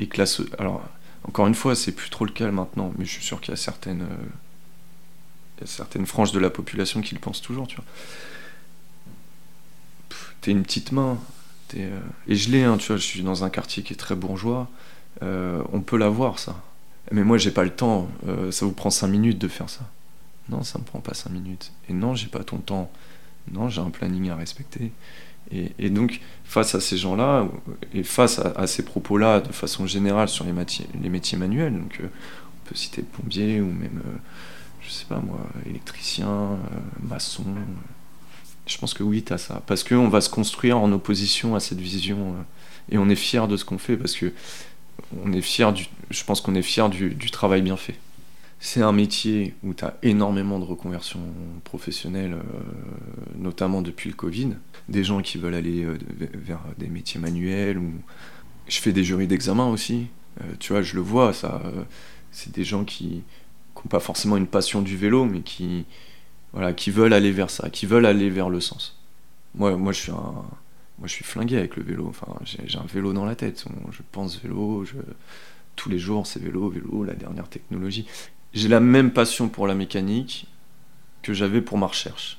et 0.00 0.06
que 0.06 0.18
la... 0.18 0.26
Alors, 0.58 0.82
encore 1.24 1.46
une 1.46 1.54
fois, 1.54 1.74
c'est 1.74 1.92
plus 1.92 2.10
trop 2.10 2.24
le 2.24 2.32
cas 2.32 2.50
maintenant, 2.50 2.92
mais 2.98 3.04
je 3.04 3.10
suis 3.10 3.24
sûr 3.24 3.40
qu'il 3.40 3.50
y 3.50 3.54
a 3.54 3.56
certaines, 3.56 4.02
euh, 4.02 5.64
certaines 5.66 6.06
franges 6.06 6.32
de 6.32 6.38
la 6.38 6.50
population 6.50 7.00
qui 7.00 7.14
le 7.14 7.20
pensent 7.20 7.42
toujours, 7.42 7.66
tu 7.66 7.76
vois. 7.76 7.84
T'es 10.40 10.52
une 10.52 10.62
petite 10.62 10.92
main, 10.92 11.18
euh, 11.76 12.00
et 12.28 12.36
je 12.36 12.50
l'ai, 12.50 12.62
hein, 12.62 12.76
tu 12.76 12.88
vois, 12.88 12.96
je 12.96 13.02
suis 13.02 13.22
dans 13.22 13.44
un 13.44 13.50
quartier 13.50 13.82
qui 13.82 13.92
est 13.92 13.96
très 13.96 14.14
bourgeois, 14.14 14.68
euh, 15.22 15.62
on 15.72 15.80
peut 15.80 15.96
l'avoir 15.96 16.38
ça. 16.38 16.62
Mais 17.10 17.24
moi, 17.24 17.38
j'ai 17.38 17.50
pas 17.50 17.64
le 17.64 17.74
temps, 17.74 18.06
ça 18.50 18.66
vous 18.66 18.72
prend 18.72 18.90
5 18.90 19.06
minutes 19.06 19.38
de 19.38 19.48
faire 19.48 19.70
ça. 19.70 19.88
Non, 20.50 20.62
ça 20.62 20.78
me 20.78 20.84
prend 20.84 21.00
pas 21.00 21.14
5 21.14 21.30
minutes. 21.30 21.72
Et 21.88 21.94
non, 21.94 22.14
j'ai 22.14 22.26
pas 22.26 22.44
ton 22.44 22.58
temps. 22.58 22.90
Non, 23.52 23.68
j'ai 23.68 23.80
un 23.80 23.90
planning 23.90 24.30
à 24.30 24.36
respecter. 24.36 24.92
Et, 25.50 25.88
donc, 25.88 26.20
face 26.44 26.74
à 26.74 26.80
ces 26.80 26.98
gens-là, 26.98 27.48
et 27.94 28.02
face 28.02 28.38
à, 28.38 28.66
ces 28.66 28.84
propos-là, 28.84 29.40
de 29.40 29.52
façon 29.52 29.86
générale 29.86 30.28
sur 30.28 30.44
les, 30.44 30.52
métiers 31.08 31.38
manuels, 31.38 31.72
donc 31.72 32.00
euh, 32.00 32.06
on 32.06 32.68
peut 32.68 32.74
citer 32.74 33.00
plombier 33.00 33.60
ou 33.62 33.66
même, 33.66 34.02
euh, 34.04 34.18
je 34.82 34.90
sais 34.90 35.06
pas 35.06 35.20
moi, 35.20 35.40
électricien, 35.64 36.28
euh, 36.28 36.56
maçon. 37.08 37.44
Je 38.66 38.76
pense 38.76 38.92
que 38.92 39.02
oui, 39.02 39.22
tu 39.22 39.32
as 39.32 39.38
ça. 39.38 39.62
Parce 39.66 39.84
qu'on 39.84 40.08
va 40.08 40.20
se 40.20 40.28
construire 40.28 40.76
en 40.76 40.92
opposition 40.92 41.54
à 41.54 41.60
cette 41.60 41.80
vision. 41.80 42.34
et 42.90 42.98
on 42.98 43.08
est 43.08 43.16
fier 43.16 43.48
de 43.48 43.56
ce 43.56 43.64
qu'on 43.64 43.78
fait 43.78 43.96
parce 43.96 44.14
que 44.14 44.34
on 45.24 45.32
est 45.32 45.40
fier 45.40 45.72
du, 45.72 45.86
je 46.10 46.24
pense 46.24 46.42
qu'on 46.42 46.54
est 46.54 46.62
fier 46.62 46.90
du 46.90 47.30
travail 47.30 47.62
bien 47.62 47.78
fait 47.78 47.98
c'est 48.60 48.82
un 48.82 48.92
métier 48.92 49.54
où 49.62 49.74
tu 49.74 49.84
as 49.84 49.96
énormément 50.02 50.58
de 50.58 50.64
reconversions 50.64 51.20
professionnelles, 51.64 52.36
notamment 53.36 53.82
depuis 53.82 54.10
le 54.10 54.16
Covid 54.16 54.56
des 54.88 55.04
gens 55.04 55.20
qui 55.20 55.38
veulent 55.38 55.54
aller 55.54 55.84
euh, 55.84 55.98
vers 56.34 56.60
des 56.78 56.88
métiers 56.88 57.20
manuels. 57.20 57.78
Ou... 57.78 57.92
Je 58.66 58.80
fais 58.80 58.92
des 58.92 59.04
jurys 59.04 59.26
d'examen 59.26 59.68
aussi. 59.68 60.06
Euh, 60.40 60.44
tu 60.58 60.72
vois, 60.72 60.82
je 60.82 60.94
le 60.94 61.00
vois, 61.00 61.32
ça. 61.32 61.62
Euh, 61.64 61.84
c'est 62.30 62.52
des 62.52 62.64
gens 62.64 62.84
qui 62.84 63.22
n'ont 63.76 63.88
pas 63.88 64.00
forcément 64.00 64.36
une 64.36 64.46
passion 64.46 64.82
du 64.82 64.96
vélo, 64.96 65.24
mais 65.24 65.40
qui, 65.40 65.84
voilà, 66.52 66.72
qui 66.72 66.90
veulent 66.90 67.12
aller 67.12 67.32
vers 67.32 67.50
ça, 67.50 67.70
qui 67.70 67.86
veulent 67.86 68.06
aller 68.06 68.30
vers 68.30 68.48
le 68.48 68.60
sens. 68.60 68.98
Moi, 69.54 69.76
moi, 69.76 69.92
je 69.92 70.00
suis 70.00 70.12
moi, 70.12 71.06
je 71.06 71.12
suis 71.12 71.24
flingué 71.24 71.56
avec 71.56 71.76
le 71.76 71.84
vélo. 71.84 72.06
Enfin, 72.08 72.26
j'ai 72.44 72.78
un 72.78 72.86
vélo 72.92 73.12
dans 73.12 73.24
la 73.24 73.36
tête. 73.36 73.64
Je 73.92 74.02
pense 74.10 74.40
vélo. 74.42 74.84
Je... 74.84 74.94
Tous 75.76 75.88
les 75.88 75.98
jours, 75.98 76.26
c'est 76.26 76.42
vélo, 76.42 76.68
vélo, 76.68 77.04
la 77.04 77.14
dernière 77.14 77.48
technologie. 77.48 78.04
J'ai 78.54 78.68
la 78.68 78.80
même 78.80 79.12
passion 79.12 79.48
pour 79.48 79.66
la 79.66 79.74
mécanique 79.74 80.46
que 81.22 81.32
j'avais 81.32 81.60
pour 81.60 81.78
ma 81.78 81.86
recherche. 81.86 82.38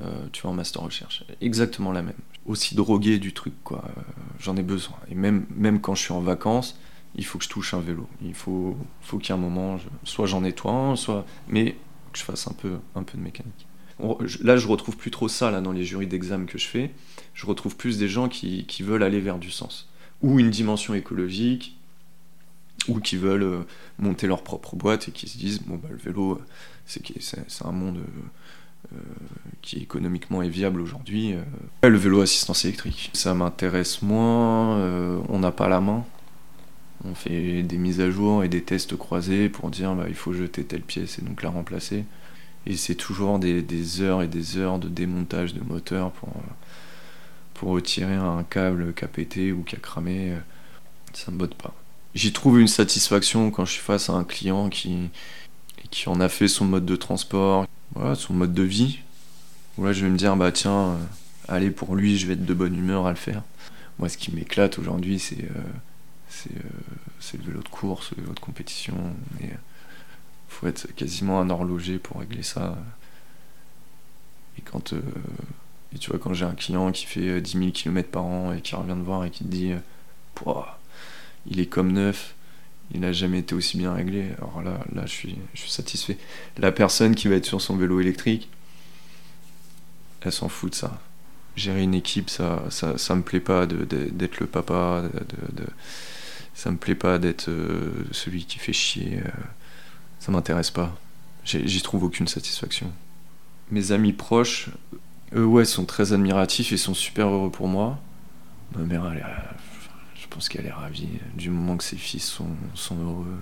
Euh, 0.00 0.26
tu 0.32 0.42
vois, 0.42 0.52
en 0.52 0.54
master 0.54 0.82
recherche. 0.82 1.24
Exactement 1.40 1.92
la 1.92 2.02
même. 2.02 2.14
Aussi 2.46 2.74
drogué 2.74 3.18
du 3.18 3.32
truc, 3.32 3.54
quoi. 3.62 3.84
Euh, 3.86 4.00
j'en 4.40 4.56
ai 4.56 4.62
besoin. 4.62 4.96
Et 5.10 5.14
même, 5.14 5.46
même 5.54 5.80
quand 5.80 5.94
je 5.94 6.02
suis 6.02 6.12
en 6.12 6.20
vacances, 6.20 6.78
il 7.14 7.24
faut 7.24 7.38
que 7.38 7.44
je 7.44 7.50
touche 7.50 7.74
un 7.74 7.80
vélo. 7.80 8.08
Il 8.22 8.34
faut, 8.34 8.76
faut 9.02 9.18
qu'il 9.18 9.34
ait 9.34 9.38
un 9.38 9.40
moment, 9.40 9.78
soit 10.04 10.26
j'en 10.26 10.40
nettoie 10.40 10.94
soit. 10.96 11.26
Mais 11.48 11.76
que 12.12 12.18
je 12.18 12.24
fasse 12.24 12.46
un 12.46 12.52
peu, 12.52 12.78
un 12.94 13.02
peu 13.02 13.18
de 13.18 13.22
mécanique. 13.22 13.66
Là, 14.40 14.56
je 14.56 14.66
retrouve 14.66 14.96
plus 14.96 15.10
trop 15.10 15.28
ça 15.28 15.50
là, 15.50 15.60
dans 15.60 15.72
les 15.72 15.84
jurys 15.84 16.06
d'examen 16.06 16.46
que 16.46 16.58
je 16.58 16.66
fais. 16.66 16.90
Je 17.34 17.46
retrouve 17.46 17.76
plus 17.76 17.98
des 17.98 18.08
gens 18.08 18.28
qui, 18.28 18.66
veulent 18.80 19.02
aller 19.02 19.20
vers 19.20 19.38
du 19.38 19.50
sens. 19.50 19.88
Ou 20.22 20.40
une 20.40 20.50
dimension 20.50 20.94
écologique, 20.94 21.76
ou 22.88 23.00
qui 23.00 23.16
veulent 23.16 23.42
euh, 23.42 23.60
monter 23.98 24.26
leur 24.26 24.42
propre 24.42 24.76
boîte 24.76 25.08
et 25.08 25.12
qui 25.12 25.28
se 25.28 25.38
disent 25.38 25.60
bon, 25.62 25.76
bah, 25.76 25.88
le 25.90 25.96
vélo, 25.96 26.40
c'est 26.86 27.64
un 27.64 27.72
monde 27.72 28.00
euh, 28.90 28.98
qui 29.62 29.78
économiquement 29.78 30.42
est 30.42 30.48
viable 30.48 30.80
aujourd'hui. 30.80 31.34
Euh. 31.34 31.88
Le 31.88 31.96
vélo 31.96 32.20
assistance 32.20 32.64
électrique, 32.64 33.10
ça 33.12 33.32
m'intéresse 33.32 34.02
moins, 34.02 34.76
euh, 34.78 35.20
on 35.28 35.38
n'a 35.38 35.52
pas 35.52 35.68
la 35.68 35.80
main. 35.80 36.04
On 37.04 37.14
fait 37.14 37.62
des 37.62 37.78
mises 37.78 38.00
à 38.00 38.10
jour 38.10 38.42
et 38.42 38.48
des 38.48 38.62
tests 38.62 38.96
croisés 38.96 39.48
pour 39.48 39.70
dire 39.70 39.94
bah, 39.94 40.06
il 40.08 40.16
faut 40.16 40.32
jeter 40.32 40.64
telle 40.64 40.82
pièce 40.82 41.20
et 41.20 41.22
donc 41.22 41.42
la 41.42 41.50
remplacer. 41.50 42.04
Et 42.66 42.76
c'est 42.76 42.96
toujours 42.96 43.38
des, 43.38 44.00
heures 44.00 44.22
et 44.22 44.28
des 44.28 44.58
heures 44.58 44.78
de 44.80 44.88
démontage 44.88 45.54
de 45.54 45.62
moteur 45.62 46.10
pour, 46.12 46.32
pour 47.54 47.70
retirer 47.70 48.14
un 48.14 48.42
câble 48.42 48.94
qui 48.94 49.04
a 49.04 49.08
pété 49.08 49.52
ou 49.52 49.62
qui 49.62 49.76
a 49.76 49.78
cramé. 49.78 50.34
Ça 51.12 51.30
me 51.30 51.38
botte 51.38 51.54
pas. 51.54 51.74
J'y 52.14 52.32
trouve 52.32 52.60
une 52.60 52.68
satisfaction 52.68 53.50
quand 53.50 53.64
je 53.64 53.72
suis 53.72 53.80
face 53.80 54.10
à 54.10 54.12
un 54.12 54.24
client 54.24 54.68
qui, 54.68 55.08
qui 55.90 56.08
en 56.08 56.20
a 56.20 56.28
fait 56.28 56.48
son 56.48 56.66
mode 56.66 56.84
de 56.84 56.96
transport, 56.96 57.66
voilà, 57.94 58.14
son 58.14 58.34
mode 58.34 58.52
de 58.52 58.62
vie. 58.62 58.98
Où 59.78 59.84
là, 59.84 59.92
je 59.92 60.04
vais 60.04 60.10
me 60.10 60.18
dire, 60.18 60.36
bah 60.36 60.52
tiens, 60.52 60.90
euh, 60.90 60.96
allez, 61.48 61.70
pour 61.70 61.96
lui, 61.96 62.18
je 62.18 62.26
vais 62.26 62.34
être 62.34 62.44
de 62.44 62.54
bonne 62.54 62.76
humeur 62.76 63.06
à 63.06 63.10
le 63.10 63.16
faire. 63.16 63.42
Moi, 63.98 64.10
ce 64.10 64.18
qui 64.18 64.30
m'éclate 64.34 64.78
aujourd'hui, 64.78 65.18
c'est 65.18 65.44
euh, 65.44 66.50
euh, 66.54 67.38
le 67.38 67.44
vélo 67.44 67.62
de 67.62 67.68
course, 67.68 68.10
le 68.14 68.22
vélo 68.22 68.34
de 68.34 68.40
compétition. 68.40 68.94
Mais 69.40 69.50
faut 70.48 70.66
être 70.66 70.94
quasiment 70.94 71.40
un 71.40 71.48
horloger 71.48 71.98
pour 71.98 72.20
régler 72.20 72.42
ça. 72.42 72.76
Et 74.58 74.60
quand 74.60 74.92
et 75.94 75.98
tu 75.98 76.10
vois, 76.10 76.18
quand 76.18 76.34
j'ai 76.34 76.44
un 76.44 76.54
client 76.54 76.92
qui 76.92 77.06
fait 77.06 77.40
10 77.40 77.58
000 77.58 77.70
km 77.70 78.10
par 78.10 78.24
an 78.24 78.52
et 78.52 78.60
qui 78.60 78.74
revient 78.74 78.96
de 78.96 79.02
voir 79.02 79.24
et 79.24 79.30
qui 79.30 79.44
te 79.44 79.48
dit, 79.48 79.72
il 81.46 81.60
est 81.60 81.66
comme 81.66 81.92
neuf, 81.92 82.34
il 82.92 83.00
n'a 83.00 83.12
jamais 83.12 83.40
été 83.40 83.54
aussi 83.54 83.76
bien 83.76 83.92
réglé. 83.92 84.30
Alors 84.38 84.62
là, 84.62 84.80
là 84.94 85.02
je, 85.06 85.12
suis, 85.12 85.38
je 85.54 85.60
suis 85.60 85.70
satisfait. 85.70 86.18
La 86.58 86.72
personne 86.72 87.14
qui 87.14 87.28
va 87.28 87.36
être 87.36 87.46
sur 87.46 87.60
son 87.60 87.76
vélo 87.76 88.00
électrique, 88.00 88.48
elle 90.20 90.32
s'en 90.32 90.48
fout 90.48 90.70
de 90.70 90.76
ça. 90.76 91.00
Gérer 91.56 91.82
une 91.82 91.94
équipe, 91.94 92.30
ça, 92.30 92.62
ça, 92.70 92.96
ça 92.96 93.14
me 93.14 93.22
plaît 93.22 93.40
pas 93.40 93.66
d'être 93.66 94.40
le 94.40 94.46
papa, 94.46 95.02
de, 95.52 95.66
ça 96.54 96.70
me 96.70 96.76
plaît 96.76 96.94
pas 96.94 97.18
d'être 97.18 97.48
euh, 97.48 97.92
celui 98.10 98.44
qui 98.44 98.58
fait 98.58 98.72
chier. 98.72 99.20
Euh, 99.24 99.30
ça 100.18 100.32
m'intéresse 100.32 100.70
pas. 100.70 100.96
J'y 101.44 101.82
trouve 101.82 102.04
aucune 102.04 102.28
satisfaction. 102.28 102.92
Mes 103.70 103.90
amis 103.90 104.12
proches, 104.12 104.68
eux, 105.34 105.44
ouais, 105.44 105.64
sont 105.64 105.84
très 105.84 106.12
admiratifs 106.12 106.72
et 106.72 106.76
sont 106.76 106.94
super 106.94 107.28
heureux 107.28 107.50
pour 107.50 107.66
moi. 107.66 107.98
Ma 108.76 108.84
mère, 108.84 109.10
elle 109.12 109.26
pense 110.32 110.48
qu'elle 110.48 110.66
est 110.66 110.72
ravie 110.72 111.08
du 111.34 111.50
moment 111.50 111.76
que 111.76 111.84
ses 111.84 111.96
fils 111.96 112.24
sont, 112.24 112.96
heureux. 112.96 113.38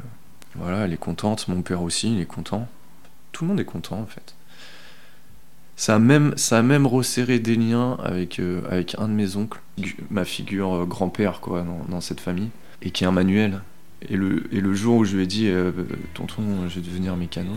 Voilà, 0.56 0.84
elle 0.84 0.92
est 0.92 0.98
contente, 0.98 1.48
mon 1.48 1.62
père 1.62 1.82
aussi, 1.82 2.12
il 2.12 2.20
est 2.20 2.26
content. 2.26 2.68
Tout 3.32 3.44
le 3.44 3.48
monde 3.48 3.60
est 3.60 3.64
content 3.64 4.00
en 4.00 4.06
fait. 4.06 4.34
Ça 5.76 5.94
a 5.94 5.98
même, 5.98 6.34
ça 6.36 6.58
a 6.58 6.62
même 6.62 6.86
resserré 6.86 7.38
des 7.38 7.56
liens 7.56 7.96
avec, 8.02 8.38
euh, 8.38 8.62
avec 8.70 8.96
un 8.98 9.08
de 9.08 9.14
mes 9.14 9.36
oncles, 9.36 9.60
ma 10.10 10.24
figure 10.24 10.82
euh, 10.82 10.84
grand-père 10.84 11.40
quoi, 11.40 11.64
dans, 11.88 12.00
cette 12.00 12.20
famille, 12.20 12.50
et 12.82 12.90
qui 12.90 13.04
est 13.04 13.06
un 13.06 13.12
manuel. 13.12 13.62
Et 14.08 14.16
le, 14.16 14.52
et 14.52 14.60
le 14.60 14.74
jour 14.74 14.96
où 14.96 15.04
je 15.04 15.16
lui 15.16 15.22
ai 15.22 15.26
dit, 15.26 15.48
euh, 15.48 15.72
tonton, 16.12 16.68
je 16.68 16.80
vais 16.80 16.86
devenir 16.86 17.16
mécano, 17.16 17.52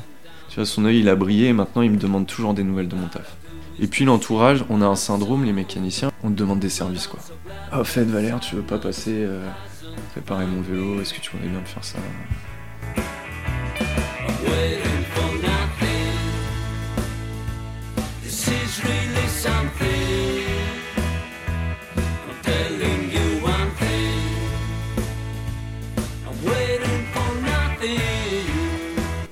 tu 0.48 0.56
vois, 0.56 0.66
son 0.66 0.86
œil 0.86 1.00
il 1.00 1.10
a 1.10 1.16
brillé 1.16 1.48
et 1.48 1.54
maintenant 1.54 1.82
il 1.82 1.92
me 1.92 1.98
demande 1.98 2.28
toujours 2.28 2.54
des 2.54 2.64
nouvelles 2.64 2.88
de 2.88 2.96
mon 2.96 3.08
taf. 3.08 3.36
Et 3.80 3.88
puis 3.88 4.06
l'entourage, 4.06 4.64
on 4.70 4.82
a 4.82 4.86
un 4.86 4.96
syndrome, 4.96 5.46
les 5.46 5.54
mécaniciens, 5.54 6.12
on 6.24 6.30
te 6.30 6.36
demande 6.36 6.60
des 6.60 6.70
services 6.70 7.08
quoi. 7.08 7.20
Ah, 7.72 7.82
au 7.82 7.84
fait, 7.84 8.04
Valère, 8.04 8.40
tu 8.40 8.56
veux 8.56 8.62
pas 8.62 8.78
passer 8.78 9.12
euh, 9.14 9.46
préparer 10.12 10.46
mon 10.46 10.62
vélo 10.62 11.02
Est-ce 11.02 11.14
que 11.14 11.20
tu 11.20 11.32
voudrais 11.32 11.50
bien 11.50 11.60
me 11.60 11.66
faire 11.66 11.84
ça? 11.84 11.98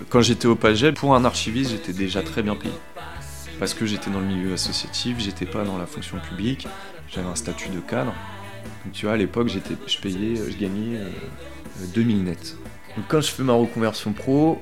Quand 0.10 0.20
j'étais 0.20 0.48
au 0.48 0.58
Pagel, 0.58 0.94
pour 0.94 1.16
un 1.16 1.24
archiviste, 1.24 1.72
j'étais 1.72 1.94
déjà 1.94 2.22
très 2.22 2.44
bien 2.44 2.58
payé. 2.58 2.74
Parce 3.62 3.76
que 3.76 3.86
j'étais 3.86 4.10
dans 4.10 4.22
le 4.22 4.26
milieu 4.26 4.54
associatif, 4.54 5.20
j'étais 5.20 5.46
pas 5.46 5.64
dans 5.64 5.78
la 5.78 5.86
fonction 5.86 6.18
publique, 6.18 6.68
j'avais 7.08 7.28
un 7.28 7.36
statut 7.36 7.70
de 7.70 7.80
cadre. 7.80 8.12
Tu 8.92 9.06
vois, 9.06 9.14
à 9.14 9.18
l'époque, 9.18 9.50
j'étais, 9.50 9.76
je 9.86 10.00
payais, 10.00 10.36
je 10.36 10.58
gagnais 10.58 11.00
2000 11.94 12.24
nets. 12.24 12.58
Donc, 12.98 13.06
quand 13.08 13.22
je 13.22 13.30
fais 13.30 13.44
ma 13.44 13.54
reconversion 13.54 14.14
pro, 14.14 14.60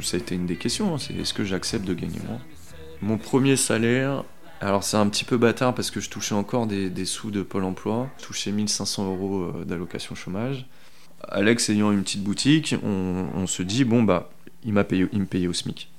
ça 0.00 0.16
a 0.16 0.20
été 0.20 0.34
une 0.34 0.46
des 0.46 0.56
questions, 0.56 0.94
hein, 0.94 0.98
c'est 0.98 1.12
est-ce 1.12 1.34
que 1.34 1.44
j'accepte 1.44 1.84
de 1.84 1.92
gagner 1.92 2.18
moins? 2.26 2.40
Mon 3.02 3.18
premier 3.18 3.54
salaire, 3.54 4.24
alors 4.62 4.82
c'est 4.82 4.96
un 4.96 5.10
petit 5.10 5.24
peu 5.24 5.36
bâtard 5.36 5.74
parce 5.74 5.90
que 5.90 6.00
je 6.00 6.08
touchais 6.08 6.34
encore 6.34 6.66
des, 6.66 7.04
sous 7.04 7.30
de 7.30 7.42
Pôle 7.42 7.64
Emploi, 7.64 8.08
je 8.18 8.24
touchais 8.24 8.50
1500 8.50 9.12
euros 9.12 9.42
euh, 9.42 9.64
d'allocation 9.66 10.14
chômage. 10.14 10.64
Alex 11.28 11.68
ayant 11.68 11.92
une 11.92 12.02
petite 12.02 12.24
boutique, 12.24 12.76
on, 12.82 13.46
se 13.46 13.62
dit 13.62 13.84
bon 13.84 14.02
bah 14.02 14.30
il 14.64 14.72
m'a 14.72 14.84
payé, 14.84 15.06
il 15.12 15.20
me 15.20 15.26
payait 15.26 15.48
au 15.48 15.52
SMIC. 15.52 15.90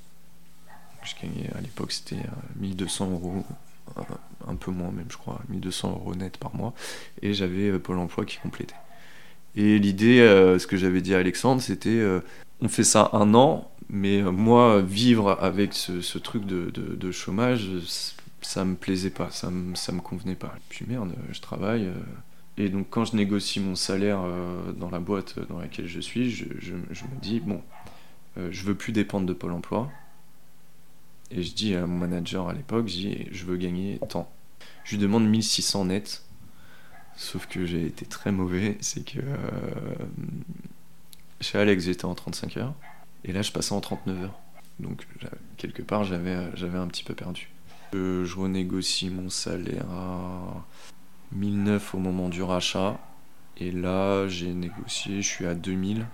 Je 1.07 1.27
gagnais 1.27 1.49
à 1.55 1.61
l'époque 1.61 1.91
c'était 1.91 2.23
1200 2.57 3.05
euh, 3.05 3.11
euros, 3.11 3.45
un 4.47 4.55
peu 4.55 4.71
moins 4.71 4.91
même 4.91 5.07
je 5.09 5.17
crois, 5.17 5.41
1200 5.49 5.91
euros 5.91 6.15
net 6.15 6.37
par 6.37 6.55
mois, 6.55 6.73
et 7.21 7.33
j'avais 7.33 7.69
euh, 7.69 7.79
Pôle 7.79 7.97
Emploi 7.97 8.25
qui 8.25 8.37
complétait. 8.37 8.75
Et 9.55 9.79
l'idée, 9.79 10.19
ce 10.19 10.67
que 10.67 10.77
j'avais 10.77 11.01
dit 11.01 11.15
à 11.15 11.17
Alexandre, 11.17 11.63
c'était 11.63 11.99
on 12.61 12.67
fait 12.67 12.83
ça 12.83 13.09
un 13.13 13.33
an, 13.33 13.71
mais 13.89 14.21
moi, 14.21 14.81
vivre 14.81 15.31
avec 15.41 15.73
ce, 15.73 16.17
truc 16.19 16.45
de, 16.45 17.11
chômage, 17.11 17.67
ça 18.41 18.65
me 18.65 18.75
plaisait 18.75 19.09
pas, 19.09 19.29
ça 19.31 19.49
me, 19.49 19.75
ça 19.75 19.91
me 19.91 20.01
convenait 20.01 20.35
pas. 20.35 20.53
Puis 20.69 20.85
merde, 20.87 21.13
je 21.31 21.41
travaille. 21.41 21.85
Euh, 21.85 21.93
et 22.57 22.69
donc 22.69 22.87
quand 22.89 23.05
je 23.05 23.15
négocie 23.15 23.59
mon 23.59 23.75
salaire 23.75 24.21
euh, 24.23 24.71
dans 24.71 24.89
la 24.89 24.99
boîte 24.99 25.39
dans 25.47 25.59
laquelle 25.59 25.87
je 25.87 25.99
suis, 25.99 26.31
je, 26.31 26.73
me 26.73 27.21
dis, 27.21 27.39
bon, 27.39 27.61
euh, 28.37 28.49
je 28.51 28.63
veux 28.63 28.75
plus 28.75 28.93
dépendre 28.93 29.25
de 29.25 29.33
Pôle 29.33 29.51
Emploi. 29.51 29.89
Et 31.31 31.43
je 31.43 31.53
dis 31.53 31.75
à 31.75 31.85
mon 31.85 31.97
manager 31.97 32.49
à 32.49 32.53
l'époque, 32.53 32.87
je 32.87 33.45
veux 33.45 33.57
gagner 33.57 33.99
tant. 34.09 34.31
Je 34.83 34.95
lui 34.95 35.01
demande 35.01 35.27
1600 35.27 35.85
net. 35.85 36.23
Sauf 37.15 37.47
que 37.47 37.65
j'ai 37.65 37.85
été 37.85 38.05
très 38.05 38.31
mauvais, 38.31 38.77
c'est 38.79 39.03
que 39.03 39.19
chez 41.41 41.57
Alex 41.57 41.85
j'étais 41.85 42.05
en 42.05 42.15
35 42.15 42.57
heures. 42.57 42.73
Et 43.23 43.31
là, 43.31 43.41
je 43.41 43.51
passais 43.51 43.73
en 43.73 43.81
39 43.81 44.23
heures. 44.23 44.39
Donc, 44.79 45.07
quelque 45.57 45.81
part, 45.81 46.03
j'avais, 46.03 46.37
j'avais 46.55 46.77
un 46.77 46.87
petit 46.87 47.03
peu 47.03 47.13
perdu. 47.13 47.49
Euh, 47.93 48.25
je 48.25 48.37
renégocie 48.37 49.09
mon 49.09 49.29
salaire 49.29 49.89
à 49.89 50.65
1009 51.33 51.95
au 51.95 51.99
moment 51.99 52.29
du 52.29 52.43
rachat. 52.43 52.99
Et 53.57 53.71
là, 53.71 54.27
j'ai 54.27 54.53
négocié, 54.53 55.21
je 55.21 55.27
suis 55.27 55.45
à 55.45 55.55
2000. 55.55 56.05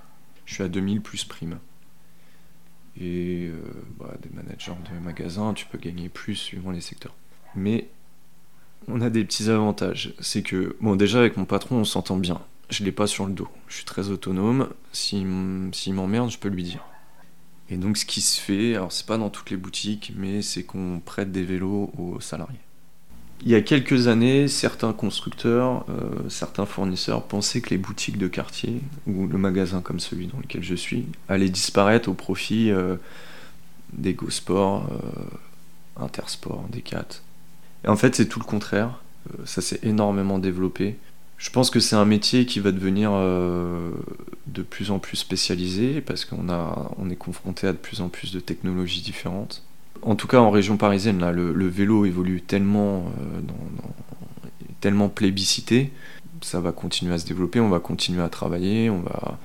Je 0.46 0.54
suis 0.54 0.64
à 0.64 0.70
2000 0.70 1.02
plus 1.02 1.26
prime. 1.26 1.60
Et 3.00 3.48
euh, 3.48 3.60
bah, 4.00 4.16
des 4.22 4.30
managers 4.30 4.74
de 4.92 5.00
magasins, 5.04 5.54
tu 5.54 5.66
peux 5.66 5.78
gagner 5.78 6.10
plus 6.10 6.36
suivant 6.36 6.72
les 6.72 6.82
secteurs. 6.82 7.16
Mais 7.56 7.90
on 8.88 9.02
a 9.02 9.10
des 9.10 9.24
petits 9.24 9.50
avantages. 9.50 10.14
C'est 10.20 10.44
que, 10.44 10.76
bon, 10.82 10.96
déjà 10.96 11.20
avec 11.20 11.38
mon 11.38 11.46
patron, 11.46 11.78
on 11.78 11.86
s'entend 11.86 12.18
bien. 12.18 12.42
Je 12.70 12.84
l'ai 12.84 12.92
pas 12.92 13.08
sur 13.08 13.26
le 13.26 13.34
dos. 13.34 13.50
Je 13.68 13.76
suis 13.76 13.86
très 13.86 14.10
autonome. 14.10 14.70
S'il 14.92 15.26
m'emmerde, 15.26 16.30
je 16.30 16.38
peux 16.38 16.50
lui 16.50 16.64
dire. 16.64 16.84
Et 17.70 17.78
donc 17.78 17.98
ce 17.98 18.06
qui 18.06 18.22
se 18.22 18.40
fait, 18.40 18.76
alors 18.76 18.92
c'est 18.92 19.06
pas 19.06 19.18
dans 19.18 19.30
toutes 19.30 19.50
les 19.50 19.58
boutiques, 19.58 20.14
mais 20.16 20.42
c'est 20.42 20.64
qu'on 20.64 21.02
prête 21.04 21.32
des 21.32 21.44
vélos 21.44 21.92
aux 21.98 22.20
salariés. 22.20 22.60
Il 23.42 23.52
y 23.52 23.56
a 23.56 23.62
quelques 23.62 24.08
années, 24.08 24.48
certains 24.48 24.94
constructeurs, 24.94 25.86
euh, 25.90 26.30
certains 26.30 26.66
fournisseurs 26.66 27.24
pensaient 27.24 27.60
que 27.60 27.72
les 27.72 27.78
boutiques 27.78 28.18
de 28.18 28.30
quartier, 28.30 28.80
ou 29.06 29.28
le 29.28 29.38
magasin 29.38 29.82
comme 29.82 30.00
celui 30.00 30.28
dans 30.28 30.38
lequel 30.38 30.64
je 30.64 30.76
suis, 30.76 31.08
allaient 31.28 31.50
disparaître 31.50 32.08
au 32.08 32.14
profit 32.14 32.72
euh, 32.72 32.96
des 33.92 34.14
GoSport, 34.14 34.88
euh, 34.92 36.02
Intersport, 36.02 36.66
Decat. 36.72 37.22
Et 37.84 37.90
en 37.90 37.98
fait, 37.98 38.16
c'est 38.16 38.28
tout 38.28 38.40
le 38.40 38.46
contraire. 38.46 39.02
ça 39.44 39.62
s'est 39.62 39.80
énormément 39.84 40.40
développé. 40.40 40.96
Je 41.38 41.50
pense 41.50 41.70
que 41.70 41.82
c'est 41.82 41.98
un 41.98 42.06
métier 42.06 42.46
qui 42.46 42.62
va 42.62 42.72
devenir 42.72 43.12
de 43.12 44.62
plus 44.62 44.92
en 44.92 45.00
plus 45.00 45.18
spécialisé 45.18 46.00
parce 46.00 46.24
qu'on 46.24 46.48
on 46.98 47.10
est 47.10 47.18
confronté 47.18 47.68
à 47.68 47.74
de 47.74 47.78
plus 47.78 48.00
en 48.00 48.08
plus 48.08 48.32
de 48.32 48.40
technologies 48.40 49.02
différentes. 49.02 49.62
En 50.02 50.16
tout 50.16 50.28
cas, 50.28 50.40
en 50.40 50.52
région 50.52 50.78
parisienne, 50.78 51.24
le, 51.32 51.68
vélo 51.68 52.06
évolue 52.06 52.42
tellement, 52.42 53.06
euh, 53.20 53.42
tellement 54.82 55.08
plébiscité, 55.08 55.92
ça 56.42 56.60
va 56.60 56.74
continuer 56.74 57.14
à 57.14 57.18
se 57.18 57.26
développer, 57.26 57.62
on 57.62 57.70
va 57.70 57.80
continuer 57.80 58.22
à 58.22 58.28
travailler, 58.28 58.90
on 58.90 59.00
va, 59.00 59.38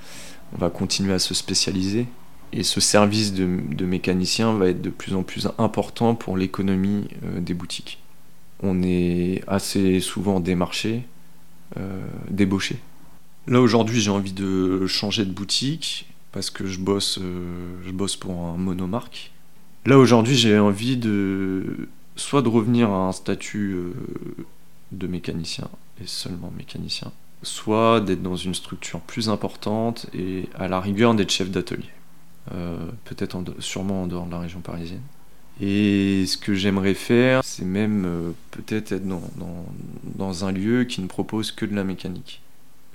on 0.55 0.59
va 0.59 0.71
continuer 0.71 1.13
à 1.13 1.21
se 1.21 1.33
spécialiser. 1.33 2.07
Et 2.53 2.63
ce 2.65 2.81
service 2.81 3.35
de, 3.35 3.85
mécanicien 3.85 4.55
va 4.55 4.69
être 4.69 4.83
de 4.83 4.91
plus 4.91 5.15
en 5.15 5.23
plus 5.23 5.49
important 5.59 6.15
pour 6.15 6.37
l'économie 6.37 7.09
euh, 7.25 7.41
des 7.41 7.55
boutiques. 7.55 8.01
On 8.61 8.83
est 8.83 9.45
assez 9.47 10.01
souvent 10.01 10.41
démarché, 10.41 11.05
euh, 11.77 12.05
débauché. 12.31 12.79
Là 13.47 13.61
aujourd'hui 13.61 14.01
j'ai 14.01 14.11
envie 14.11 14.33
de 14.33 14.87
changer 14.87 15.25
de 15.25 15.31
boutique 15.31 16.07
parce 16.33 16.51
que 16.51 16.67
je 16.67 16.81
bosse, 16.81 17.19
je 17.19 17.91
bosse 17.93 18.17
pour 18.17 18.45
un 18.45 18.57
monomarque. 18.57 19.31
Là 19.89 19.99
aujourd'hui 19.99 20.37
j'ai 20.37 20.59
envie 20.59 20.99
de 20.99 21.89
soit 22.15 22.43
de 22.43 22.49
revenir 22.49 22.91
à 22.91 23.09
un 23.09 23.13
statut 23.13 23.73
euh, 23.73 23.93
de 24.93 25.07
mécanicien 25.07 25.69
et 26.03 26.07
seulement 26.07 26.53
mécanicien, 26.55 27.11
soit 27.43 28.01
d'être 28.01 28.23
dans 28.23 28.37
une 28.37 28.55
structure 28.55 29.01
plus 29.01 29.31
importante 29.31 30.05
et 30.13 30.45
à 30.59 30.69
la 30.69 30.79
rigueur 30.79 31.15
d'être 31.15 31.31
chef 31.31 31.51
d'atelier. 31.51 31.89
Peut-être 33.05 33.43
sûrement 33.61 34.03
en 34.03 34.07
dehors 34.07 34.27
de 34.27 34.31
la 34.31 34.41
région 34.41 34.61
parisienne. 34.61 35.03
Et 35.61 36.25
ce 36.27 36.37
que 36.37 36.55
j'aimerais 36.55 36.95
faire, 36.95 37.41
c'est 37.43 37.65
même 37.65 38.05
euh, 38.05 38.31
peut-être 38.53 38.93
être 38.93 39.07
dans, 39.07 40.45
un 40.45 40.53
lieu 40.53 40.85
qui 40.85 41.01
ne 41.01 41.07
propose 41.07 41.51
que 41.51 41.67
de 41.67 41.75
la 41.75 41.83
mécanique. 41.83 42.43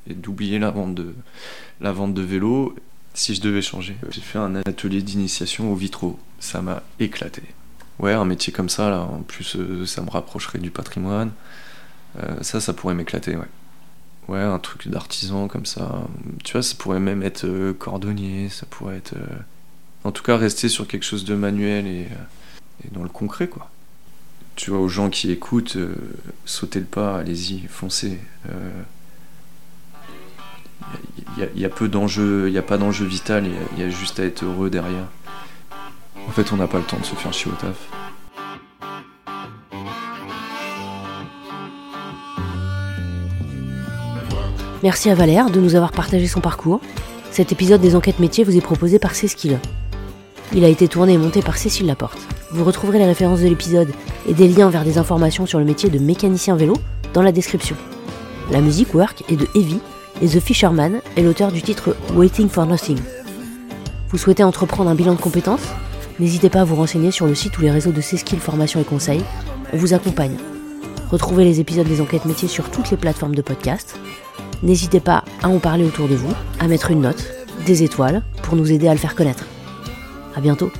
Et 0.08 0.13
d'oublier 0.13 0.60
la 0.60 0.69
vente 0.69 0.95
de, 0.95 1.13
la 1.82 1.91
vente 1.91 2.13
de 2.13 2.21
vélo 2.21 2.75
si 3.13 3.36
je 3.36 3.41
devais 3.41 3.62
changer. 3.62 3.95
J'ai 4.10 4.21
fait 4.21 4.39
un 4.39 4.56
atelier 4.56 5.02
d'initiation 5.02 5.71
au 5.71 5.76
vitraux. 5.76 6.19
Ça 6.39 6.62
m'a 6.62 6.84
éclaté. 6.99 7.43
Ouais, 7.99 8.13
un 8.13 8.26
métier 8.26 8.52
comme 8.52 8.69
ça, 8.69 8.89
là, 8.89 9.02
en 9.02 9.21
plus, 9.21 9.56
euh, 9.56 9.86
ça 9.86 10.02
me 10.02 10.10
rapprocherait 10.10 10.60
du 10.60 10.71
patrimoine. 10.71 11.32
Euh, 12.21 12.36
ça, 12.41 12.60
ça 12.60 12.73
pourrait 12.73 12.95
m'éclater, 12.95 13.36
ouais. 13.36 13.47
Ouais, 14.28 14.39
un 14.41 14.60
truc 14.60 14.88
d'artisan 14.88 15.47
comme 15.47 15.65
ça. 15.65 16.08
Tu 16.43 16.54
vois, 16.54 16.63
ça 16.63 16.76
pourrait 16.78 16.99
même 16.99 17.23
être 17.23 17.73
cordonnier, 17.73 18.49
ça 18.49 18.65
pourrait 18.69 18.97
être. 18.97 19.15
En 20.06 20.12
tout 20.12 20.23
cas, 20.23 20.38
rester 20.38 20.69
sur 20.69 20.88
quelque 20.88 21.04
chose 21.04 21.26
de 21.26 21.36
manuel 21.36 21.86
et 21.88 22.08
et 22.86 22.89
dans 22.91 23.04
le 23.04 23.10
concret, 23.10 23.47
quoi. 23.47 23.69
Tu 24.56 24.69
vois, 24.69 24.80
aux 24.80 24.88
gens 24.88 25.10
qui 25.10 25.32
écoutent, 25.32 25.78
euh, 25.78 25.95
sautez 26.45 26.80
le 26.80 26.86
pas, 26.86 27.17
allez-y, 27.17 27.62
foncez. 27.67 28.19
Il 31.36 31.60
y, 31.60 31.65
a 31.65 31.69
peu 31.69 31.86
il 31.86 32.52
n'y 32.52 32.58
a 32.58 32.62
pas 32.62 32.78
d'enjeu 32.78 33.06
vital, 33.06 33.46
il 33.76 33.84
y, 33.84 33.84
a 33.84 33.89
juste 33.89 34.19
à 34.19 34.24
être 34.24 34.43
heureux 34.43 34.69
derrière. 34.69 35.06
En 36.28 36.32
fait, 36.32 36.54
on 36.54 36.58
n'a 36.58 36.67
pas 36.67 36.78
le 36.78 36.84
temps 36.84 37.00
de 37.00 37.06
se 37.06 37.15
faire 37.15 37.34
chier 37.34 37.52
au 37.52 37.56
taf. 37.56 37.76
Merci 44.84 45.10
à 45.10 45.15
Valère 45.15 45.50
de 45.50 45.60
nous 45.60 45.76
avoir 45.76 45.91
partagé 45.91 46.28
son 46.28 46.41
parcours. 46.41 46.82
Cet 47.32 47.52
épisode 47.52 47.82
des 47.82 47.96
enquêtes 47.96 48.19
métiers 48.19 48.43
vous 48.43 48.56
est 48.56 48.62
proposé 48.62 49.00
par 49.00 49.15
Céskil. 49.15 49.58
Il 50.54 50.63
a 50.63 50.67
été 50.67 50.88
tourné 50.88 51.13
et 51.13 51.17
monté 51.17 51.41
par 51.41 51.58
Cécile 51.58 51.88
Laporte. 51.88 52.19
Vous 52.52 52.63
retrouverez 52.63 53.00
les 53.00 53.06
références 53.06 53.39
de 53.39 53.48
l'épisode 53.48 53.89
et 54.28 54.34
des 54.34 54.48
liens 54.48 54.69
vers 54.69 54.84
des 54.84 55.00
informations 55.00 55.48
sur 55.48 55.58
le 55.58 55.65
métier 55.65 55.89
de 55.89 55.98
mécanicien 55.98 56.56
vélo 56.56 56.76
dans 57.13 57.24
la 57.24 57.32
description. 57.32 57.76
La 58.52 58.62
musique 58.62 58.93
Work 58.93 59.24
est 59.30 59.36
de 59.36 59.48
Heavy 59.56 59.80
et 60.21 60.28
The 60.28 60.39
Fisherman 60.39 61.02
est 61.15 61.21
l'auteur 61.21 61.52
du 61.52 61.62
titre 61.62 61.95
Waiting 62.13 62.49
for 62.49 62.65
Nothing. 62.65 62.99
Vous 64.10 64.17
souhaitez 64.17 64.43
entreprendre 64.43 64.89
un 64.89 64.95
bilan 64.95 65.13
de 65.13 65.19
compétences? 65.19 65.67
N'hésitez 66.19 66.49
pas 66.49 66.62
à 66.62 66.63
vous 66.63 66.76
renseigner 66.76 67.12
sur 67.12 67.26
le 67.26 67.36
site 67.36 67.58
ou 67.58 67.62
les 67.62 67.71
réseaux 67.71 67.91
de 67.91 68.02
C-Skills 68.02 68.39
Formation 68.39 68.80
et 68.80 68.84
Conseils. 68.84 69.23
On 69.73 69.78
vous 69.78 69.93
accompagne. 69.93 70.38
Retrouvez 71.10 71.43
les 71.43 71.60
épisodes 71.60 71.88
des 71.88 72.02
enquêtes 72.02 72.26
métiers 72.26 72.47
sur 72.47 72.69
toutes 72.69 72.91
les 72.91 72.97
plateformes 72.97 73.36
de 73.36 73.41
podcast. 73.41 73.95
N'hésitez 74.62 74.99
pas 74.99 75.23
à 75.41 75.49
en 75.49 75.60
parler 75.60 75.84
autour 75.84 76.08
de 76.08 76.15
vous, 76.15 76.34
à 76.60 76.67
mettre 76.67 76.91
une 76.91 77.02
note, 77.02 77.26
des 77.65 77.84
étoiles, 77.84 78.21
pour 78.43 78.56
nous 78.56 78.71
aider 78.71 78.88
à 78.88 78.93
le 78.93 78.99
faire 78.99 79.15
connaître. 79.15 79.45
À 80.36 80.41
bientôt 80.41 80.71